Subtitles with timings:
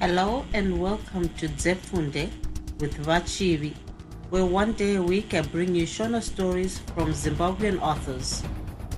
[0.00, 2.30] Hello and welcome to Zefunde
[2.80, 3.74] with Vachivi,
[4.30, 8.42] where one day a week I bring you Shona stories from Zimbabwean authors.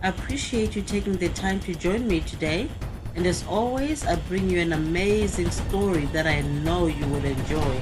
[0.04, 2.68] I appreciate you taking the time to join me today,
[3.16, 7.80] and as always, I bring you an amazing story that I know you will enjoy.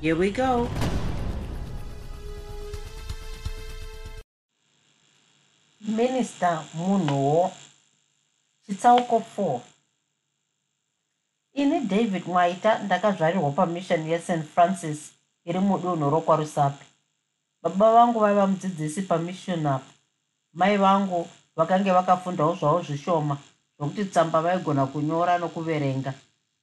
[0.00, 0.70] Here we go.
[5.80, 7.52] minista munhuwo
[8.66, 9.69] chitsauko 4
[11.54, 15.12] ini david mwaita ndakazvarirwa pamishoni yest francis
[15.44, 16.84] iri mudunhu rokwarusapi
[17.62, 19.92] baba vangu vaiva mudzidzisi pamishoni apo
[20.52, 23.36] mai vangu vakange vakafundawo zvavo zvishoma
[23.80, 26.12] zvokuti tsamba vaigona kunyora nokuverenga.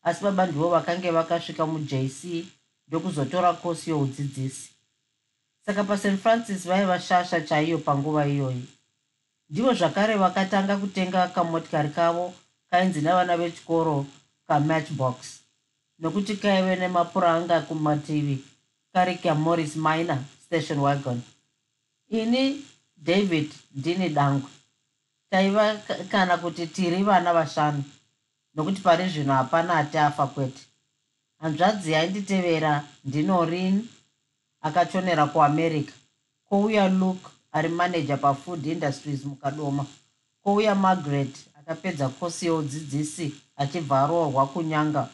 [0.04, 2.46] Asi baba ndivo vakange vakasvika mujc
[2.88, 4.70] ndokuzotora kosi youdzidzisi.
[5.66, 8.66] Saka past francis vaiva shasha chaiyo panguva iyoyi.
[9.50, 12.34] Ndivo zvakare vakatanga kutenga kamotikari kavo
[12.70, 14.06] kainzi navana vechikoro
[14.48, 15.16] kamatchbox.
[16.00, 18.44] Nokuti kaive nemapuranga kumativi
[18.94, 21.22] kari kamorris minor station wagon.
[22.10, 22.62] Ini
[22.98, 24.50] david ndini dangwe.
[25.30, 25.76] Taiva
[26.12, 27.84] kana kuti tiri vana vashanu.
[28.56, 30.62] Nokuti pari zvino hapana atafa kwete.
[31.40, 33.88] Hanzvadzi yainditevera ndinorin
[34.62, 35.94] akachonera kuamerica.
[36.46, 39.86] Kwouya luke ari maneja pafood industries mukadoma.
[40.42, 45.10] Kwouya margaret akapedza kosi yeudzidzisi achibva aroorwa kunyanga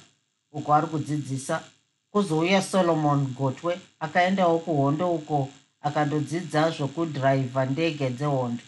[0.51, 1.63] uko ari kudzidzisa.
[2.11, 5.49] Kwozouya solomon gotwe akaendawo kuhondo uko
[5.81, 8.63] akandodzidza zvokudhiraivha ndege dzehondo.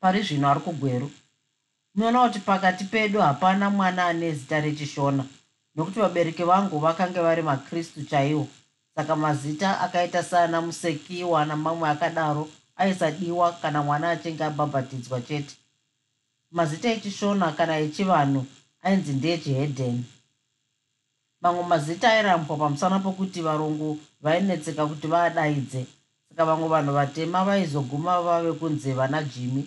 [0.00, 1.10] Pari zvino ari kugweru.
[1.94, 5.24] Munoona kuti pakati pedu hapana mwana ane zita rechishona
[5.74, 8.46] nokuti vabereki vangu vakange vari makristu chaiwo.
[8.94, 15.56] Saka mazita akaita saana musekiwa namamwe akadaro aisadiwa kana mwana achinge abhabhatidzwa chete
[16.56, 18.40] mazita echishona kana echivanhu
[18.84, 20.04] ainzi ndechihedheni
[21.42, 23.88] mamwe mazita airambwa pamusana pokuti varungu
[24.24, 25.82] vainetseka kuti vaadaidze
[26.28, 29.62] saka vamwe vanhu vatema vaizoguma vave kunze vana jimi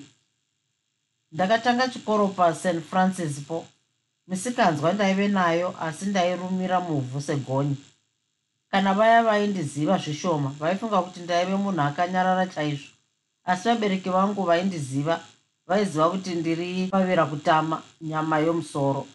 [1.31, 3.65] ndakatanga chikoro past francis po.
[4.27, 7.77] Misikanzwa ndaive nayo asi ndairumira muvhu segonyi
[8.71, 12.91] kana vaya vaindiziva zvishoma vaifunga kuti ndaive munhu akanyarara chaizvo.
[13.45, 15.21] Asi vabereki vangu vaindiziva
[15.69, 19.07] vaiziva kuti ndiri pavira kutama nyama yomusoro.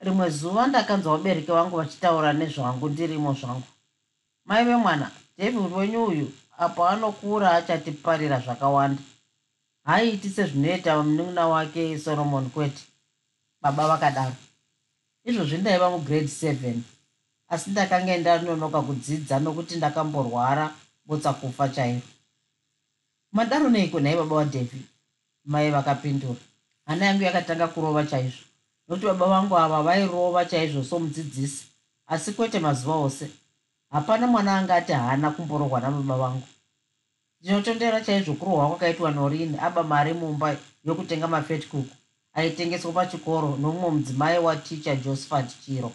[0.00, 3.68] Rimwe zuva ndakanzwa vabereki vangu vachitaura nezvangu ndirimo zvangu.
[4.44, 9.02] Maive mwana david wenyu uyu apo anokura achatiparira zvakawanda.
[9.84, 12.82] Haiiti sezvinoita munun'una wake solomon kwete.
[13.62, 14.36] Baba vakadaro.
[15.24, 16.82] Izvozvi ndaiva mugrade seven.
[17.48, 20.74] Asi ndakange ndanonoka kudzidza nokuti ndakamborwara
[21.06, 22.06] botsa kufa chairo.
[23.32, 24.97] Madaro neiko nhai baba wadavid
[25.48, 26.40] mai vakapindura.
[26.86, 28.44] Hana yangu yakatanga kurova chaizvo.
[28.88, 31.66] Nokuti baba vangu ava vairova chaizvo somudzidzisi
[32.06, 33.30] asi kwete mazuva ose
[33.90, 36.46] hapana mwana angati haana kumborohwa nababa vangu.
[37.40, 41.86] Ndinotondera chaizvo kurohwa kwakaitwa norini aba mari mumba yokutenga mafetcook
[42.32, 45.92] aitengeswa pachikoro nomumwe mudzimai waticha josephat chiro.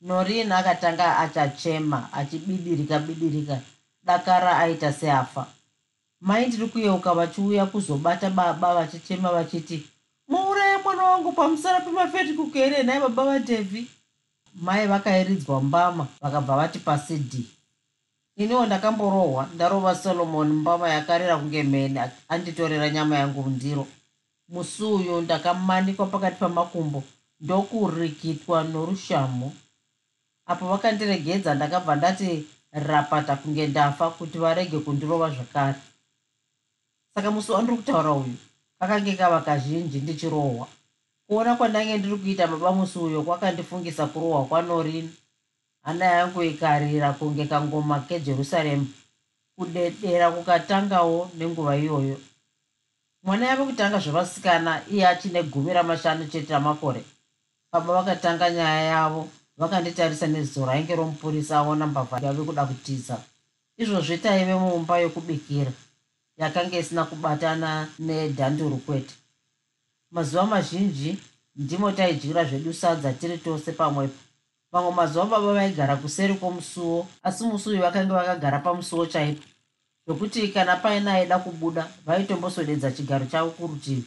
[0.00, 3.60] Norini akatanga achachema achibidirika bidirika
[4.02, 5.46] dakara aita seafa
[6.22, 9.86] mai ndiri kuyeuka vachiuya kuzobata baba vachichema vachiti
[10.28, 13.86] muuraya mwana wangu pamusara pemafetcook here nhai baba vadhevhi
[14.54, 17.46] mai vakairidzwa mbama vakabva vati pasidhi
[18.36, 23.86] iniwo ndakamborohwa ndarova solomon mbama yakarira kunge mhene anditorera nyama yangu mundiro
[24.48, 27.02] musi uyu ndakamanikwa pakati pamakumbo
[27.40, 29.52] ndokurikitwa norushamo
[30.46, 35.78] apo vakandiregedza ndakabva ndati rapata kunge ndafa kuti varege kundirova zvakare
[37.14, 38.36] saka musi wandiri kutaura uyu
[38.80, 40.66] kakange kava kazhinji ndichirohwa.
[41.26, 45.10] Kuona kwandange ndiri kuita baba musi uyo kwakandifungisa kurohwa kwanorini
[45.82, 48.86] hana yangu ikarira kunge kangoma kejerusaremu
[49.56, 52.20] kudedera kukatangawo nenguva iyoyo.
[53.22, 57.04] Mwana yave kutanga zvevasikana iye achine gumi ramashanu chete ramakore
[57.72, 63.18] baba vakatanga nyaya yavo vakanditarisa neziso rainge romupurisa aona mbavha yave kuda kutiza.
[63.78, 65.72] Izvozvi taive mumba yokubikira
[66.36, 69.14] yakanga isina kubatana nedhanduru kwete.
[70.10, 71.18] Mazuva mazhinji
[71.56, 74.18] ndimo taidyira zvedu sadza tiri tose pamwepo.
[74.72, 79.44] Mamwe mazuva baba vaigara kuseri kwomusuwo asi musi uyu vakanga vakagara pamusuwo chaipo.
[80.06, 84.04] Zvokuti kana paina aida kubuda vaitomboswededza chigaro chavo kurutivi.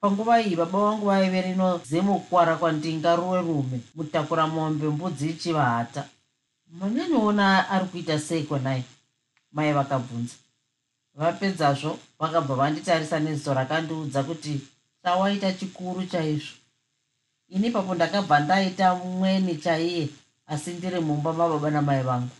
[0.00, 6.08] Panguva iyi baba vangu vaive rino zemukwara kwandinga ruwe rume mutakura mombe mbudzi ichiva hata
[6.72, 8.84] manyanyuona ari kuita sei konai
[9.52, 10.34] mai vakabvunza
[11.20, 14.60] vapedzazvo vakabva vanditarisa neziso rakandiudza kuti
[15.02, 16.56] chawaita chikuru chaizvo.
[17.48, 20.08] Ini ipapo ndakabva ndaita mweni chaiye
[20.46, 22.36] asi ndiri mumba mababa namai vangu.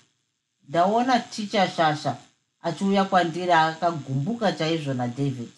[0.69, 2.17] Ndaona ticha shasha
[2.63, 5.49] achiuya kwandiri akagumbuka chaizvo nadavid.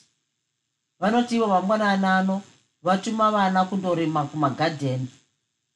[1.00, 2.42] Vanoti ivo mangwanana ano
[2.82, 5.08] vatuma vana kundorima kumagadheni.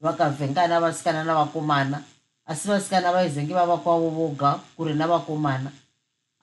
[0.00, 2.02] Vakavhengana vasikana navakomana
[2.46, 5.70] asi vasikana vaizenge vava kwavo voga kure navakomana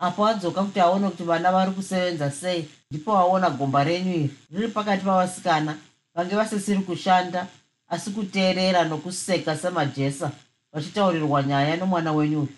[0.03, 4.29] apo adzoka kuti aone kuti vana vari kusevenza sei ndipo aona gomba renyu iri.
[4.51, 5.77] Riri pakati pavasikana
[6.15, 7.47] vange vasisiri kushanda
[7.87, 10.31] asi kuteerera nokuseka semajesa
[10.73, 12.49] vachitaurirwa nyaya nomwana wenyu uyu.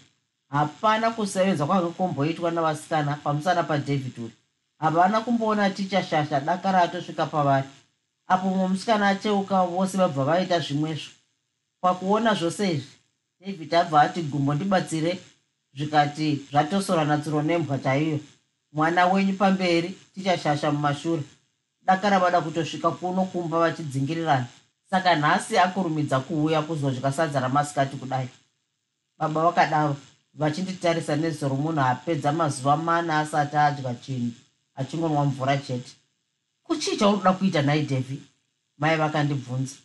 [0.49, 4.33] Hapana kusevenza kwange komboitwa navasikana pamusana padavid uri
[4.79, 7.67] havana kumboona tichashasha dakara atosvika pavari.
[8.27, 11.11] Apo mumwe musikana acheuka vose vabva vaita zvimwezvo.
[11.81, 12.95] Pakuona zvose izvi
[13.39, 15.19] david abva ati gumbo ndibatsire
[15.75, 18.19] zvikati zvatosorana tsuro nembwa chaiyo.
[18.71, 21.23] Mwana wenyu pamberi tichashasha mumashure.
[21.81, 24.47] Dakara vada kutosvika kuno kumba vachidzingirirana
[24.89, 28.29] saka nhasi akurumidza kuuya kuzodya sadza ramasikati kudai.
[29.17, 29.95] Baba vakadaro
[30.33, 34.31] vachinditarisa nezoro munhu apedza mazuva mana asati adya chinhu
[34.75, 35.91] achingonwa mvura chete.
[36.63, 38.21] Kuchii chaunoda kuita nai devi
[38.77, 39.75] mai vakandibvunza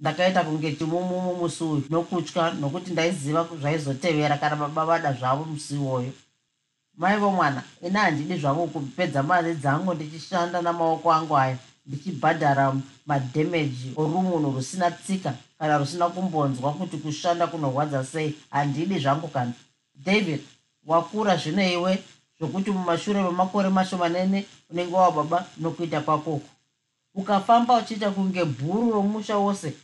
[0.00, 6.12] ndakaita kunge timumumu musi uyu nokutya nokuti ndaiziva zvaizotevera kana baba vada zvavo musi iwoyo
[6.96, 11.56] mai vomwana ini handidi zvavo kupedza mari dzangu ndichishanda namaoko angu aya
[11.86, 12.74] ndichibhadhara
[13.06, 19.52] madhemeji orumunhu rusina tsika kana rusina kumbonzwa kuti kushanda kunorwadza sei handidi zvangu kana.
[19.94, 20.40] David
[20.86, 22.02] wakura zvino iwe
[22.38, 26.48] zvokuti mumashure memakore mashomanene unenge wababa nokuita kwakoko
[27.14, 29.74] ukafamba uchiita kunge bhuru romusha wose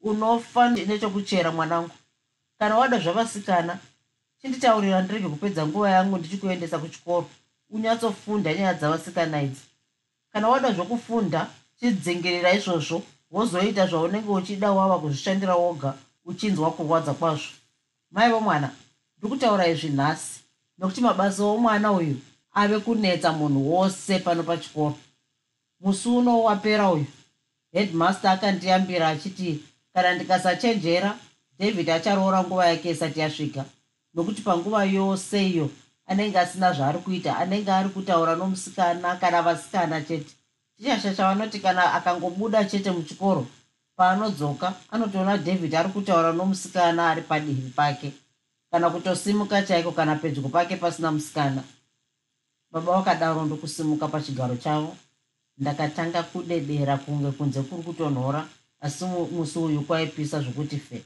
[0.00, 1.90] unofa nechekuchera mwanangu.
[2.58, 3.78] Kana wada zvavasikana
[4.42, 7.26] chinditaurira ndirege kupedza nguva yangu ndichikuendesa kuchikoro.
[7.70, 9.60] Unyatsofunda nyaya dzavasikana idzi.
[10.32, 11.46] Kana wada zvokufunda
[11.80, 13.02] chidzingerera izvozvo.
[13.30, 15.94] Wozoita zvaunenge uchida wava kuzvishandira woga
[16.24, 17.52] uchinzwa kurwadza kwazvo.
[18.10, 18.70] Mai vomwana
[19.18, 20.40] ndikutaura izvi nhasi
[20.78, 22.16] nokuti mabasa omwana uyu
[22.52, 24.94] ave kunetsa munhu wose pano pachikoro.
[25.80, 27.06] Musi uno wapera uyu
[27.72, 29.60] headmaster akandiyambira achiti
[29.94, 31.16] kana ndikasachenjera
[31.58, 33.64] david acharoora nguva yake isati yasvika.
[34.14, 35.70] Nokuti panguva yose iyo
[36.06, 40.32] anenge asina zvaari kuita anenge ari kutaura nomusikana kana vasikana chete.
[40.76, 43.46] Tichashasha vanoti kana akangobuda chete muchikoro
[43.96, 48.12] paanodzoka anotoona david ari kutaura nomusikana ari padivi pake.
[48.70, 51.62] Kana kutosimuka chaiko kana pedyo pake pasina musikana.
[52.72, 54.96] Baba vakadaro ndokusimuka pachigaro chavo.
[55.58, 58.46] Ndakatanga kudedera kunge kunze kuri kutonhora
[58.80, 61.04] asi musi uyu kwaipisa zvokuti fe.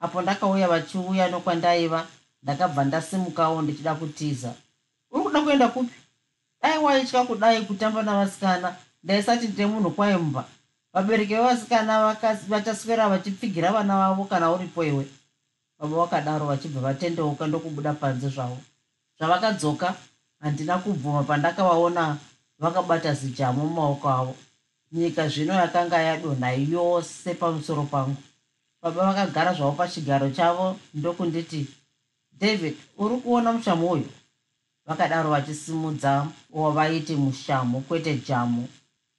[0.00, 2.06] Apo ndakauya vachiuya nokwandaiva
[2.42, 4.54] ndakabva ndasimukawo ndichida kutiza.
[5.10, 5.94] Uri kuda kuenda kupi?
[6.62, 10.44] Dai waitya kudai kutamba navasikana ndaisati ndine munhu kwaimba
[10.92, 12.16] vabereki vevasikana
[12.48, 15.06] vachaswera vachipfigira vana vavo kana uripo iwe.
[15.78, 18.58] Baba vakadaro vachibva vatendeuka ndokubuda panze zvavo.
[19.18, 19.94] Zvavakadzoka
[20.40, 22.16] handina kubvuma pandakavaona
[22.58, 24.34] vakabata zijamu mumaoko avo
[24.92, 28.16] nyika zvino yakanga yadonha yose pamusoro pangu.
[28.82, 31.66] Baba vakagara zvavo pachigaro chavo ndokunditi
[32.32, 34.08] david uri kuona mushamu uyu?
[34.86, 38.68] Vakadaro vachisimudza wavaiti mushamu kwete jamu.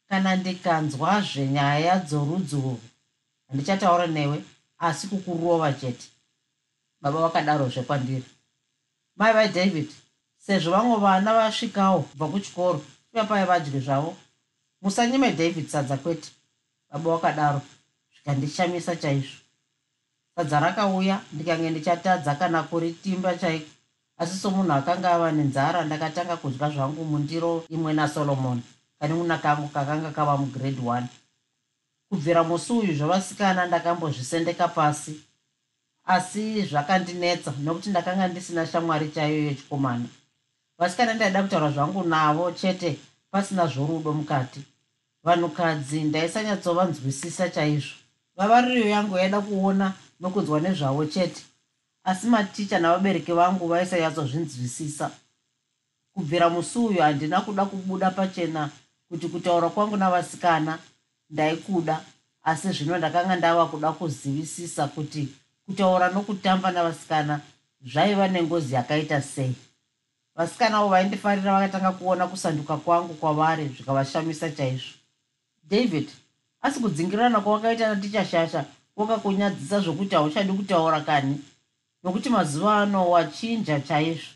[0.10, 2.80] Kana ndikanzwazve nyaya dzorudzi urwu
[3.48, 4.44] handichataura newe
[4.80, 6.08] asi kukurova chete.
[7.02, 8.24] Baba vakadarozve kwandiri
[9.18, 9.90] mai vadavid
[10.38, 12.82] sezvo vamwe vana vasvikawo kubva kuchikoro
[13.14, 14.16] ivapai vadyi zvavo
[14.82, 16.30] musanyime david sadza kwete.
[16.92, 17.62] Baba vakadaro
[18.14, 19.38] zvikandishamisa chaizvo.
[20.36, 23.70] Sadza rakauya ndikange ndichatadza kana kuritimba chaiko.
[24.18, 28.64] Asi somunhu akanga ava nenzara ndakatanga kudya zvangu mundiro imwe nasolomoni.
[29.00, 31.08] Kanimuna kangu kakanga kava mugrade one.
[32.10, 35.22] Kubvira musi uyu zvavasikana ndakambozvisendeka pasi.
[36.06, 40.06] Asi zvakandinetsa nokuti ndakanga ndisina shamwari chaiyo yechikomana.
[40.78, 43.00] Vasikana ndaida kutaura zvangu navo chete
[43.32, 44.62] pasina zvorudo mukati.
[45.24, 47.96] Vanhukadzi ndaisanyatsovanzwisisa chaizvo.
[48.36, 51.42] Vavariro yangu yaida kuona nokunzwa nezvavo chete.
[52.04, 55.12] Asi maticha navabereki vangu vaisanyatsozvinzwisisa
[56.14, 58.70] kubvira musi uyu handina kuda kubuda pachena
[59.10, 60.80] kuti kutaura kwangu navasikana
[61.30, 62.02] ndaikuda.
[62.44, 65.28] Asi zvino ndakanga ndava kuda kuzivisisa kuti
[65.66, 67.42] kutaura nokutamba navasikana
[67.86, 69.56] zvaiva nengozi yakaita sei
[70.38, 74.94] vasikanavo vaindifarira vakatanga kuona kusanduka kwangu kwavari zvikavashamisa chaizvo.
[75.70, 76.10] David
[76.62, 78.66] asi kudzingirirana kwawakaita natichashasha
[78.96, 81.42] kwakakunyadzisa zvokuti hauchadi kutaura kani
[82.04, 84.28] nokuti mazuva ano wachinja chaizvo.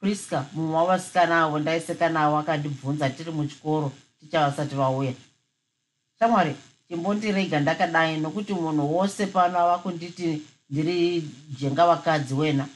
[0.00, 5.12] Priska mumwe wavasikana avo ndaiseka navo akandibvunza tiri muchikoro tichavasati vauya.
[6.18, 6.56] Shamwari
[6.88, 11.28] chimbondirega ndakadai nokuti munhu wose pano ava kunditi ndiri
[11.60, 12.68] jenga vakadzi wena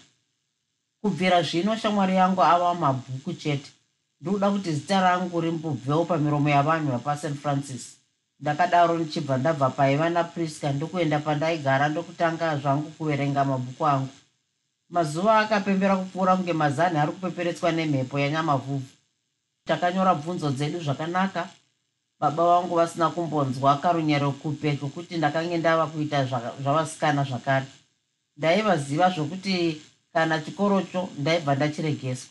[1.07, 3.71] kubvira zvino shamwari yangu ava mabhuku chete.
[4.21, 7.97] Ndikuda kuti zita rangu rimbobvewo pamiromo yavanhu vapasan francis.
[8.41, 14.09] Ndakadaro ndichibva ndabva paiva napriska ndokuenda pandaigara ndokutanga zvangu kuverenga mabhuku angu.
[14.91, 18.91] Mazuva akapembera kupfuura kunge mazani ari kupeperetswa nemhepo yanyamavhuvhu.
[19.65, 21.49] Takanyora bvunzo dzedu zvakanaka.
[22.21, 26.25] Baba vangu vasina kumbonzwa karunyero kupe kwokuti ndakange ndava kuita
[26.63, 27.67] zvavasikana zvakare.
[28.37, 29.81] Ndaivaziva zvokuti
[30.17, 32.31] kana chikorocho ndaibva ndachiregeswa.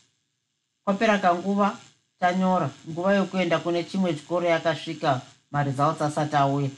[0.83, 1.77] Kwapera kanguva
[2.19, 6.69] tanyora nguva yokuenda kune chimwe chikoro yakasvika maresults asati auya.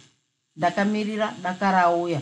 [0.56, 2.22] Ndakamirira dakara auya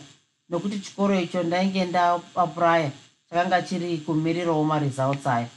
[0.49, 2.91] nokuti chikoro icho ndainge ndaapuraya
[3.29, 5.47] chakanga chiri kumirirawo maresults aya.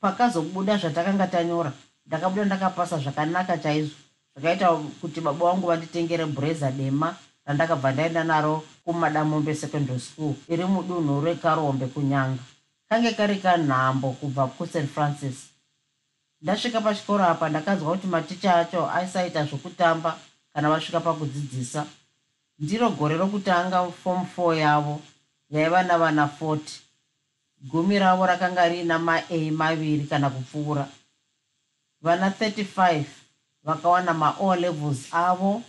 [0.00, 1.72] Pakazobuda zvatakanga tanyora
[2.06, 3.96] ndakabuda ndakapasa zvakanaka chaizvo
[4.36, 11.20] zvakaita kuti baba vangu vanditengere bhureza dema randakabva ndaenda naro kumadamombe secondary school iri mudunhu
[11.20, 12.42] rekarombe kunyanga.
[12.88, 15.50] Kange kari kanhambo kubva kust francis.
[16.42, 20.18] Ndasvika pachikoro apa ndakanzwa kuti maticha acho aisaita zvokutamba
[20.54, 21.86] kana vasvika pakudzidzisa.
[22.58, 25.00] Ndiro gore rokutanga fom 4 yavo
[25.50, 26.58] yaiva navana 40
[27.60, 30.88] gumi ravo rakanga riina ma-a maviri kana kupfuura.
[32.02, 33.04] Vana 35
[33.64, 35.62] vakawana ma-o levels avo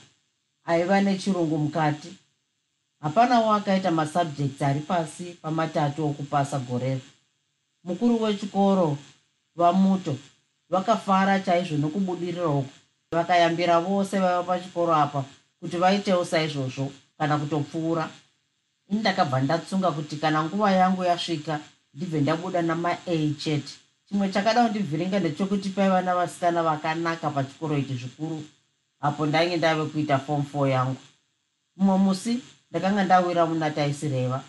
[0.66, 2.21] aiva nechirungu mukati
[3.02, 7.02] hapanawo akaita masubjects ari pasi pamatatu okupasa gorero.
[7.84, 8.98] Mukuru wechikoro
[9.56, 10.18] vamuto
[10.70, 12.70] vakafara chaizvo nokubudirira uku.
[13.12, 15.26] Vakayambira vose vaiva pachikoro apa
[15.60, 18.10] kuti vaitewo saizvozvo kana kutopfuura.
[18.90, 21.60] Ini ndakabva ndatsunga kuti kana nguva yangu yasvika
[21.94, 23.74] ndibve ndabuda nama a chete.
[24.06, 28.44] Chimwe chakada kundivhiringa ndechokuti paiva navasikana vakanaka pachikoro ichi zvikuru
[29.00, 30.98] apo ndainge ndave kuita fom 4 yangu.
[31.78, 32.40] Mumwe musi
[32.72, 34.44] ndakanga ndawira muna taisireva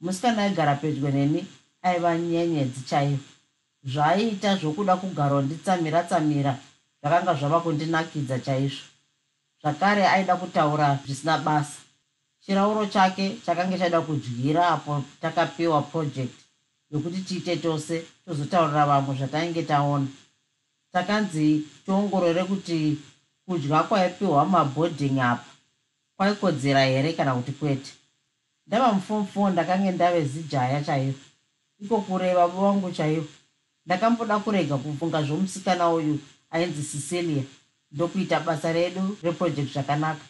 [0.00, 1.46] musikana aigara pedyo neni
[1.82, 3.24] aiva nyenyedzi chaivo.
[3.84, 6.52] Zvaaiita zvokuda kugara nditsamira tsamira
[7.00, 8.84] zvakanga zvava kundinakidza chaizvo.
[9.62, 11.80] Zvakare aida kutaura zvisina basa.
[12.42, 16.34] Chirauro chake chakanga chaida kudyira apo takapiwa project
[16.90, 20.06] yokuti tiite tose tozotaurira vamwe zvatainge taona.
[20.92, 22.98] Takanzi tiongorore kuti
[23.46, 25.53] kudya kwaipiwa mabhoding apa
[26.24, 27.92] kwaikodzera here kana kuti kwete?
[28.66, 31.18] Ndava mufomu fo ndakange ndave zijaya chaivo
[31.80, 33.28] iko kureva vangu chaivo
[33.86, 36.18] ndakamboda kurega kubvunga zvomusikana uyu
[36.50, 37.42] ainzi cecilia.
[37.92, 40.24] Ndokuita basa redu reproject zvakanaka.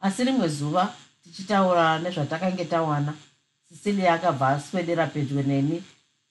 [0.00, 3.14] Asi rimwe zuva tichitaura nezvatakange tawana.
[3.68, 5.82] Cecilia akabva aswedera pedyo neni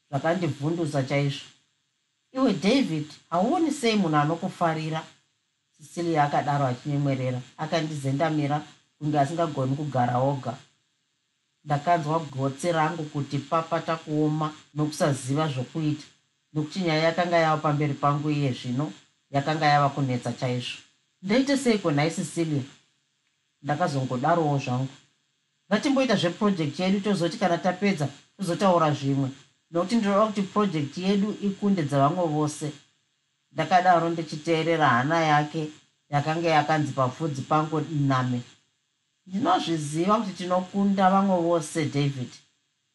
[0.10, 1.46] zvakandibvundusa chaizvo.
[2.32, 5.04] Iwe david hauoni sei munhu anokufarira?
[5.78, 8.64] Cecilia akadaro achinyemwerera akandizendamira
[9.00, 10.54] kunge asingagoni kugara oga
[11.66, 16.06] ndakanzwa gotsi rangu kuti papata kuoma nokusaziva zvokuita
[16.54, 18.92] nokuti nyaya yakanga yava pamberi pangu iye zvino
[19.32, 20.78] yakanga yava kunetsa chaizvo.
[21.22, 22.64] Ndaite seiko nhai cecilia
[23.64, 24.94] ndakazongodarowo zvangu.
[25.68, 29.30] Ngatimboita zveprojekti yedu tozoti kana tapedza tozotaura zvimwe
[29.72, 32.72] nokuti ndinoda kuti projekti yedu ikunde dzavamwe vose.
[33.52, 35.68] Ndakadaro ndichiteerera hana yake
[36.10, 38.42] yakanga yakanzi pafudzi pangu name
[39.30, 42.32] ndinozviziva kuti tinokunda vamwe vose david.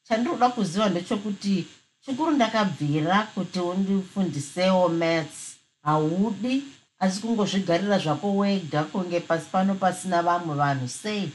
[0.09, 1.67] Chandiroda kuziva ndechekuti
[2.05, 6.63] chikuru ndakabvira kuti undifundisewo mats haudi
[6.99, 11.33] asi kungozvigarira zvako wega kunge pasi pano pasina vamwe vanhu sei?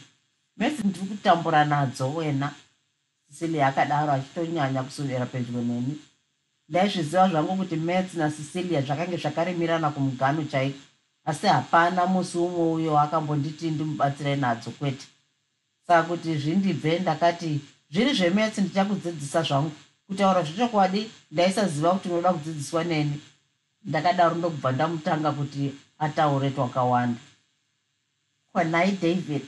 [0.57, 2.53] Mats ndiri kutambura nadzo wena.
[3.27, 5.95] Cecilia akadaro achitonyanya kuswedera pedyo neni.
[6.69, 10.88] Ndaizviziva zvangu kuti mats nacecilia zvakange zvakaremirana kumugano chaiko
[11.25, 15.07] asi hapana musi umwe uyo akambonditi ndimubatsirai nadzo kwete.
[15.87, 17.61] Saka kuti zvindibve ndakati
[17.91, 19.71] zviri zvemets ndichakudzidzisa zvangu.
[20.07, 23.21] Kutaura zvechokwadi ndaisaziva kuti unoda kudzidziswa neni.
[23.85, 27.19] Ndakadaro ndokubva ndamutanga kuti ataure twakawanda.
[28.51, 29.45] Kwanai david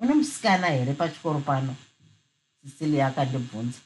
[0.00, 1.74] une musikana here pachikoro pano?
[2.62, 3.78] Cecilia akandibvunza.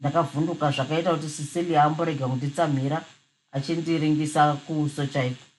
[0.00, 3.04] Ndakavhunduka zvakaita kuti cecilia amborega kunditsamhira
[3.52, 5.51] achindiringisa kuuso chaiko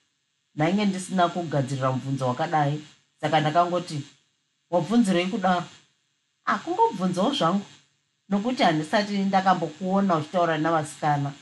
[0.54, 2.80] ndainge ndisina kugadzirira mubvunzo wakadai.
[3.20, 4.02] Saka ndakangoti
[4.70, 5.64] wabvunzirei kudaro?
[6.44, 7.64] Akungobvunzawo zvangu.
[8.28, 11.32] Nokuti handisati ndakambokuona uchitaura navasikana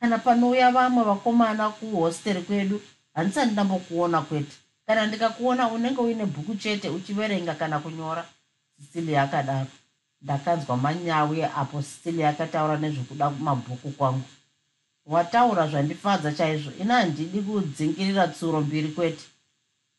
[0.00, 2.80] kana panouya vamwe vakomana kuhosteri kwedu
[3.14, 4.56] handisati ndambokuona kwete.
[4.86, 8.24] Kana ndikakuona unenge uine bhuku chete uchiverenga kana kunyora
[8.78, 9.66] cecilia akadaro.
[10.22, 14.22] Ndakanzwa manyawi apo cecilia akataura nezvekuda mabhuku kwangu
[15.06, 16.72] wataura zvandifadza chaizvo.
[16.80, 19.24] Ina handidi kudzingirira tsuro mbiri kwete.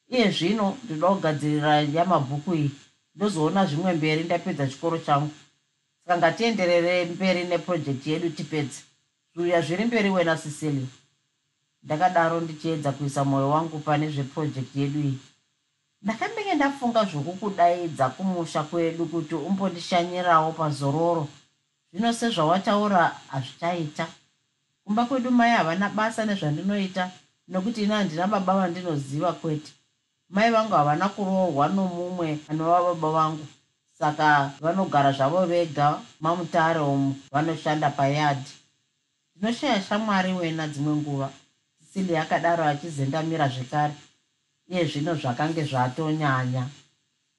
[0.09, 2.71] Iye zvino ndoda kugadzirira yamabhuku iyi.
[3.15, 5.31] Ndozoona zvimwe mberi ndapedza chikoro changu.
[6.05, 8.81] Saka ngatienderere mberi nepurojekti yedu tipedze.
[9.33, 10.87] Zvuya zviri mberi wena sicilia
[11.83, 15.19] ndakadaro ndichiedza kuisa mwoyo wangu pane zvepurojekti yedu iyi.
[16.01, 21.27] Ndakambenge ndafunga zvokukudaidza kumusha kwedu kuti umbondishanyirawo pazororo.
[21.93, 24.07] Zvino sezvawataura hazvichaita
[24.87, 27.11] kumba kwedu mai havana basa nezvandinoita
[27.47, 29.71] nokuti ina handina baba vandinoziva kwete.
[30.29, 33.47] Mai vangu havana kuroorwa nomumwe anova baba vangu.
[33.99, 38.51] Saka vanogara zvavo vega mamutare umu vanoshanda payadhi.
[39.35, 41.29] Ndinoshaya shamwari wena dzimwe nguva
[41.79, 43.93] sicilia akadaro achizendamira zvekare.
[44.69, 46.67] Iye zvino zvakange zvatonyanya.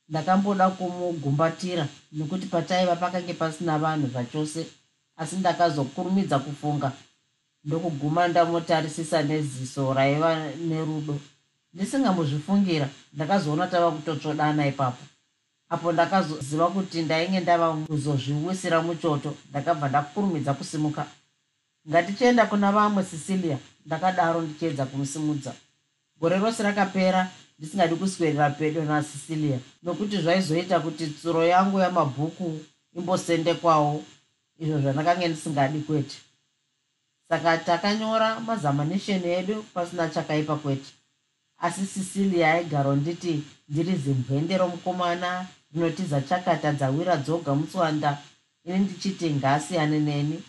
[0.09, 4.67] Ndakamboda kumugumbatira nekuti pataiva pakange pasina vanhu zvachose
[5.17, 6.93] asi ndakazokurumidza kufunga
[7.69, 10.31] ndokuguma ndamotarisisa neziso raiva
[10.69, 11.19] nerudo.
[11.75, 15.05] Ndisingambozvifungira ndakazoona tava kutotsvodana ipapo.
[15.69, 21.07] Apo ndakazoziva kuti ndainge ndava kuzozviwisira muchoto ndakabva ndakurumidza kusimuka.
[21.89, 25.53] Ngatichienda kuna vamwe sicilia ndakadaro ndichiedza kumusimudza.
[26.21, 32.61] Gore rose rakapera ndisingadi kuswedera pedo nasicilia nokuti zvaizoita kuti tsuro yangu yamabhuku
[32.97, 34.05] imbosendekwawo
[34.59, 36.17] izvo zvandakange ndisingadi kwete
[37.29, 40.91] saka takanyora mazamanisheni edu pasina chakaipa kwete.
[41.59, 48.19] Asi sicilia aigaro nditi ndiri zimbwende romukomana rinotiza chakata dzawira dzoga mutswanda
[48.65, 50.43] ini ndichiti ngaasiyane neni.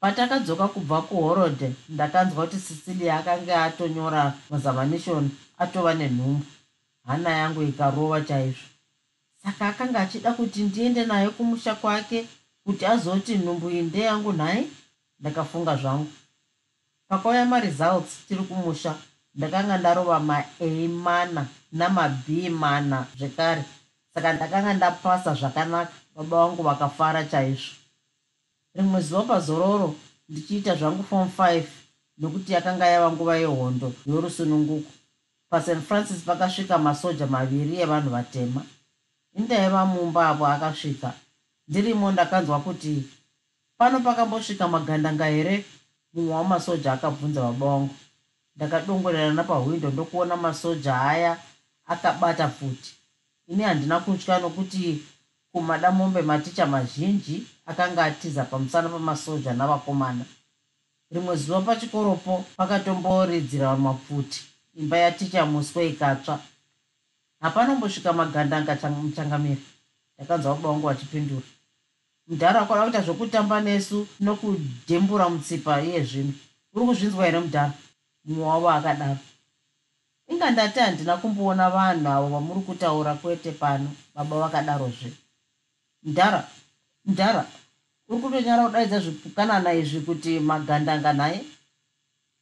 [0.00, 6.46] Patakadzoka kubva kuhorodhe ndakanzwa kuti sicilia akanga atonyora mazamanishoni atova nenhumbu.
[7.06, 8.66] Hana yangu ikarova chaizvo.
[9.42, 12.26] Saka akanga achida kuti ndiende nayo kumusha kwake
[12.64, 14.66] kuti azoti nhumbu iyi ndeyangu nhai
[15.20, 16.10] ndakafunga zvangu.
[17.08, 18.94] Pakauya maresults tiri kumusha
[19.34, 23.64] ndakanga ndarova ma-a mana nama-b mana zvekare.
[24.14, 27.74] Saka ndakanga ndapasa zvakanaka baba vangu vakafara chaizvo.
[28.74, 29.94] Rimwe zuva pazororo
[30.28, 31.68] ndichiita zvangu form five
[32.18, 34.90] nokuti yakanga yava nguva yehondo yorusununguko.
[35.50, 38.62] Pasan francis pakasvika masoja maviri evanhu vatema.
[39.34, 41.12] Indaiva mumba avo akasvika.
[41.68, 43.04] Ndirimo ndakanzwa kuti
[43.78, 45.64] pano pakambosvika magandanga here?
[46.14, 47.94] Mumwe wamasoja akabvunza baba vangu
[48.56, 51.38] ndakadongorera napahwindo ndokuona masoja aya
[51.86, 52.94] akabata futi.
[53.48, 55.02] Ini handina kutya nokuti
[55.52, 60.24] kumadamombe maticha mazhinji akanga atiza pamusana pamasoja navakomana.
[61.10, 64.44] Rimwe zuva pachikoropo pakatomboridzira mapfuti.
[64.74, 66.38] Imba yaticha muswe ikatsva.
[67.40, 69.62] Hapanombosvika magandanga muchangamiri
[70.18, 71.46] ndakanzwa baba vangu vachipindura
[72.28, 76.32] mudhara akwada kuita zvokutamba nesu nokudhembura mutsipa iye zvino.
[76.74, 77.72] Uri kuzvinzwa here mudhara?
[78.24, 79.18] Mumwe wavo akadaro.
[80.28, 85.12] Inga ndati handina kumboona vanhu avo vamuri kutaura kwete pano baba vakadarozve.
[86.02, 86.48] Mudhara
[87.04, 87.46] mudhara
[88.08, 91.44] uri kutonyara kudaidza zvipukanana izvi kuti magandanga naye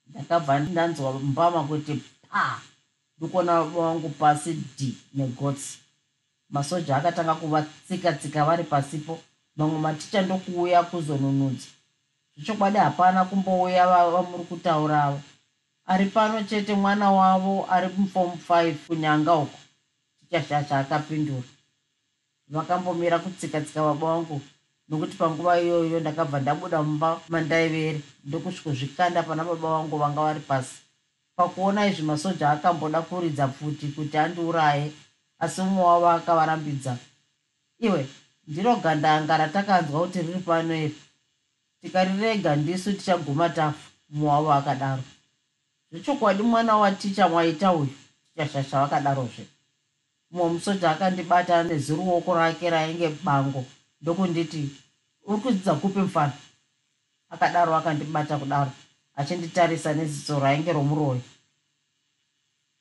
[0.07, 2.61] ndakabva ndanzwa mbama kuti pa
[3.19, 5.79] ndikuona vangu pasi d negotsi.
[6.51, 9.19] Masoja akatanga kuvatsika tsika vari pasipo
[9.57, 11.69] mamwe maticha ndokuuya kuzonunudza
[12.37, 15.21] zvechokwadi hapana kumbouya vamuri kutaura avo.
[15.87, 19.59] Ari pano chete mwana wavo ari mufom five kunyanga uko
[20.21, 21.43] tichashasha akapindura.
[22.49, 24.41] Vakambomira kutsika-tsika baba vangu
[24.89, 30.75] nokuti panguva iyoyo ndakabva ndabuda mumba mandaivere ndokusvikozvikanda pana baba vangu vanga vari pasi.
[31.37, 34.93] Pakuona izvi masoja akamboda kuridza pfuti kuti andiuraye
[35.39, 36.97] asi mumwe wavo akavarambidza
[37.79, 38.07] iwe
[38.47, 40.95] ndiro gandanga ratakanzwa kuti riri pano iri.
[41.81, 45.03] Tikarirega ndisu tichaguma tafu mumwe wavo akadaro.
[45.93, 47.95] Zvechokwadi mwana waticha mwaita uyu
[48.35, 49.47] tichashasha vakadarozve
[50.31, 53.65] mumwe musoja akandibata neziruoko rake rainge bango
[54.03, 54.71] ndokunditi
[55.27, 56.33] uri kudzidza kupi mufana
[57.31, 58.71] akadaro akandibata kudaro
[59.17, 61.21] achinditarisa neziso rainge romuroyi.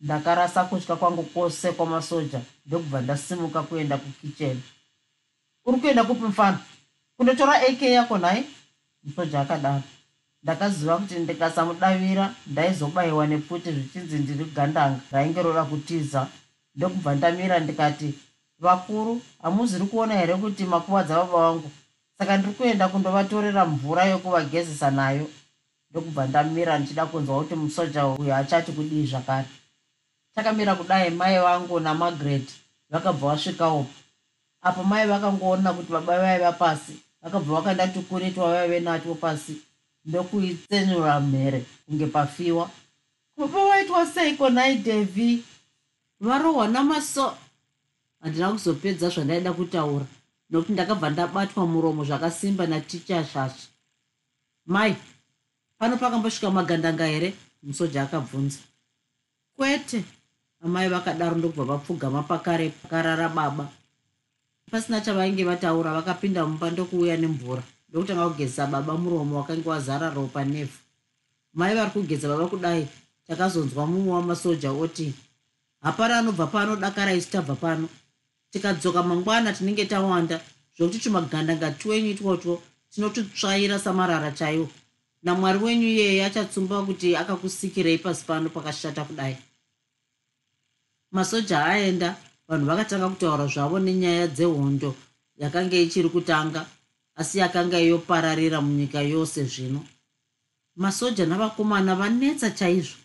[0.01, 4.63] Ndakarasa kutya kwangu kwose kwamasoja ndokubva ndasimuka kuenda kukicheni
[5.65, 6.59] uri kuenda kupi mufana
[7.17, 8.45] kundotora ak yako nhai
[9.03, 9.83] musoja akadaro
[10.45, 16.27] ndakaziva kuti ndikasamudavira ndaizobayiwa nepfuti zvichinzi ndiri gandanga rainge roda kutiza.
[16.75, 18.13] Ndokubva ndamira ndikati
[18.59, 21.71] vakuru hamuziri kuona here kuti makuvadza baba vangu?
[22.17, 25.27] Saka ndiri kuenda kundovatorera mvura yokuvagezesa nayo.
[25.91, 29.47] Ndokubva ndamira ndichida kunzwa kuti musoja uyo achati kudii zvakare.
[30.35, 32.49] Takamira kudai mai vangu namagret
[32.89, 34.04] vakabva vasvikawopo
[34.65, 39.61] apo mai vakangoona kuti baba vaiva pasi vakabva vakandati kuritwa vaive natwo pasi
[40.05, 42.69] ndokuitsenura mhere kunge pafiwa.
[43.37, 45.43] Baba waitwa seiko nai devi
[46.19, 47.37] varohwa namaso.
[48.21, 50.05] Handina kuzopedza zvandaida kutaura
[50.49, 53.67] nokuti ndakabva ndabatwa muromo zvakasimba naticha shasha.
[54.65, 54.95] Mai
[55.77, 57.33] pano pakambosvika magandanga here?
[57.63, 58.59] Musoja akabvunza.
[59.57, 60.03] Kwete.
[60.63, 63.69] Amai vakadaro ndokubva vapfugama pakare pakarara baba
[64.71, 67.63] pasina chavainge vataura vakapinda mumba ndokuuya nemvura.
[67.89, 70.77] Ndokutanga kugezesa baba muromo wakange wazara ropa nevhu
[71.53, 72.87] mai vari kugeza baba kudai
[73.27, 75.13] takazonzwa mumwe wamasoja oti
[75.81, 77.89] hapana anobva pano dakara isi tabva pano.
[78.51, 80.41] Tikadzoka mangwana tinenge tawanda
[80.77, 84.69] zvokuti tumagandanga twenyu itwotwo tinotutsvaira samarara chaiwo.
[85.23, 89.37] Namwari wenyu iyeye achatsumba kuti akakusikirei pasi pano pakashata kudai.
[91.11, 92.15] Masoja aenda
[92.47, 94.95] vanhu vakatanga kutaura zvavo nenyaya dzehondo
[95.41, 96.65] yakanga ichiri kutanga
[97.15, 99.81] asi yakanga yopararira munyika yose zvino.
[100.75, 102.97] Masoja navakomana vanetsa chaizvo.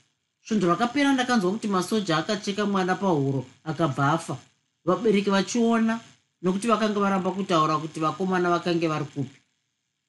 [0.45, 4.37] Svondo rakapera ndakanzwa kuti masoja akacheka mwana pahuro akabva afa.
[4.85, 6.01] Vabereki vachiona
[6.43, 9.41] nokuti vakanga varamba kutaura kuti vakomana vakange vari kupi.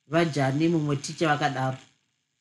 [0.07, 1.77] Vajani mumwe ticha vakadaro.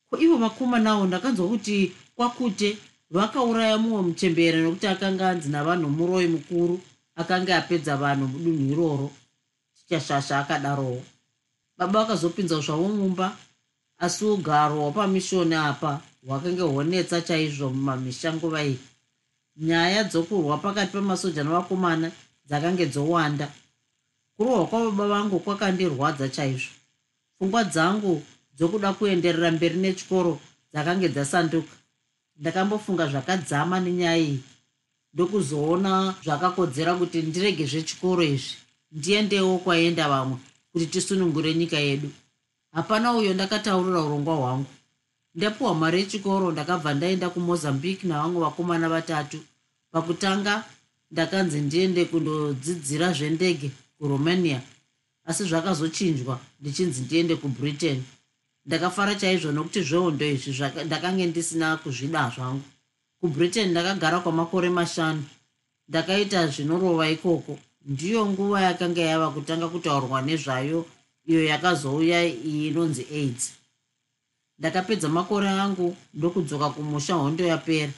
[0.09, 2.77] Ko ivo vakomanawo ndakanzwa kuti kwakute
[3.11, 6.79] vakauraya mumwe muchembere nokuti akanga anzi navanhu muroi mukuru
[7.15, 9.11] akanga apedza vanhu mudunhu iroro
[9.75, 11.03] tichashasha akadarowo.
[11.77, 13.37] Baba vakazopinza zvavo mumba
[13.97, 18.79] asi ugaro hwapamishoni apa hwakange honetsa chaizvo mumamisha nguva iyi
[19.57, 22.11] nyaya dzokurwa pakati pemasoja navakomana
[22.47, 23.47] dzakange dzowanda.
[24.37, 26.71] Kurohwa kwababa vangu kwakandirwadza chaizvo.
[27.35, 28.23] Pfungwa dzangu
[28.55, 30.39] dzokuda kuenderera mberi nechikoro
[30.71, 31.80] dzakange dzasanduka
[32.41, 34.39] ndakambofunga zvakadzama nenyaya iyi.
[35.13, 35.91] Ndokuzoona
[36.23, 38.55] zvakakodzera kuti ndirege zvechikoro izvi.
[38.97, 40.37] Ndiendewo kwaenda vamwe
[40.71, 42.09] kuti tisunungure nyika yedu.
[42.75, 44.71] Hapana uyo ndakataurira urongwa hwangu.
[45.35, 49.39] Ndapiwa mari yechikoro ndakabva ndaenda kumozambique navamwe vakomana vatatu.
[49.91, 50.63] Pakutanga
[51.11, 54.61] ndakanzi ndiende kundodzidzira zvendege kuromania
[55.25, 56.39] asi zvakazochinjwa.
[56.59, 58.03] Ndichinzi ndiende kubritain
[58.65, 60.51] ndakafara chaizvo nokuti zvehondo izvi
[60.85, 62.63] ndakange ndisina kuzvida zvangu.
[63.19, 65.23] Kubritain ndakagara kwamakore mashanu.
[65.89, 67.59] Ndakaita zvinorova ikoko.
[67.85, 70.85] Ndiyo nguva yakanga yava kutanga kutaurwa nezvayo
[71.25, 73.51] iyo yakazouya iyi inonzi aids.
[74.59, 77.91] Ndakapedza makore angu ndokudzoka kumusha hondo yapera.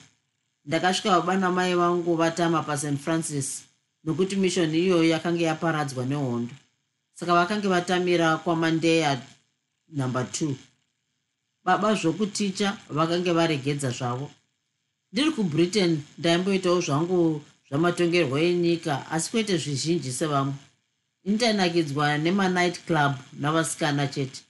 [0.65, 3.63] Ndakasvika baba namai vangu vatama past francis
[4.03, 6.53] nokuti mishoni iyoyo yakanga yaparadzwa nehondo.
[7.13, 9.21] Saka vakange vatamira kwamandeya
[9.93, 10.55] number two.
[11.65, 14.31] Baba zvokuticha vakange varegedza zvavo.
[15.11, 20.53] Ndiri kubritain ndaimboitawo zvangu zvamatongerwo enyika asi kwete zvizhinji sevamwe.
[21.23, 24.41] Indanakidzwa nemanight club navasikana chete.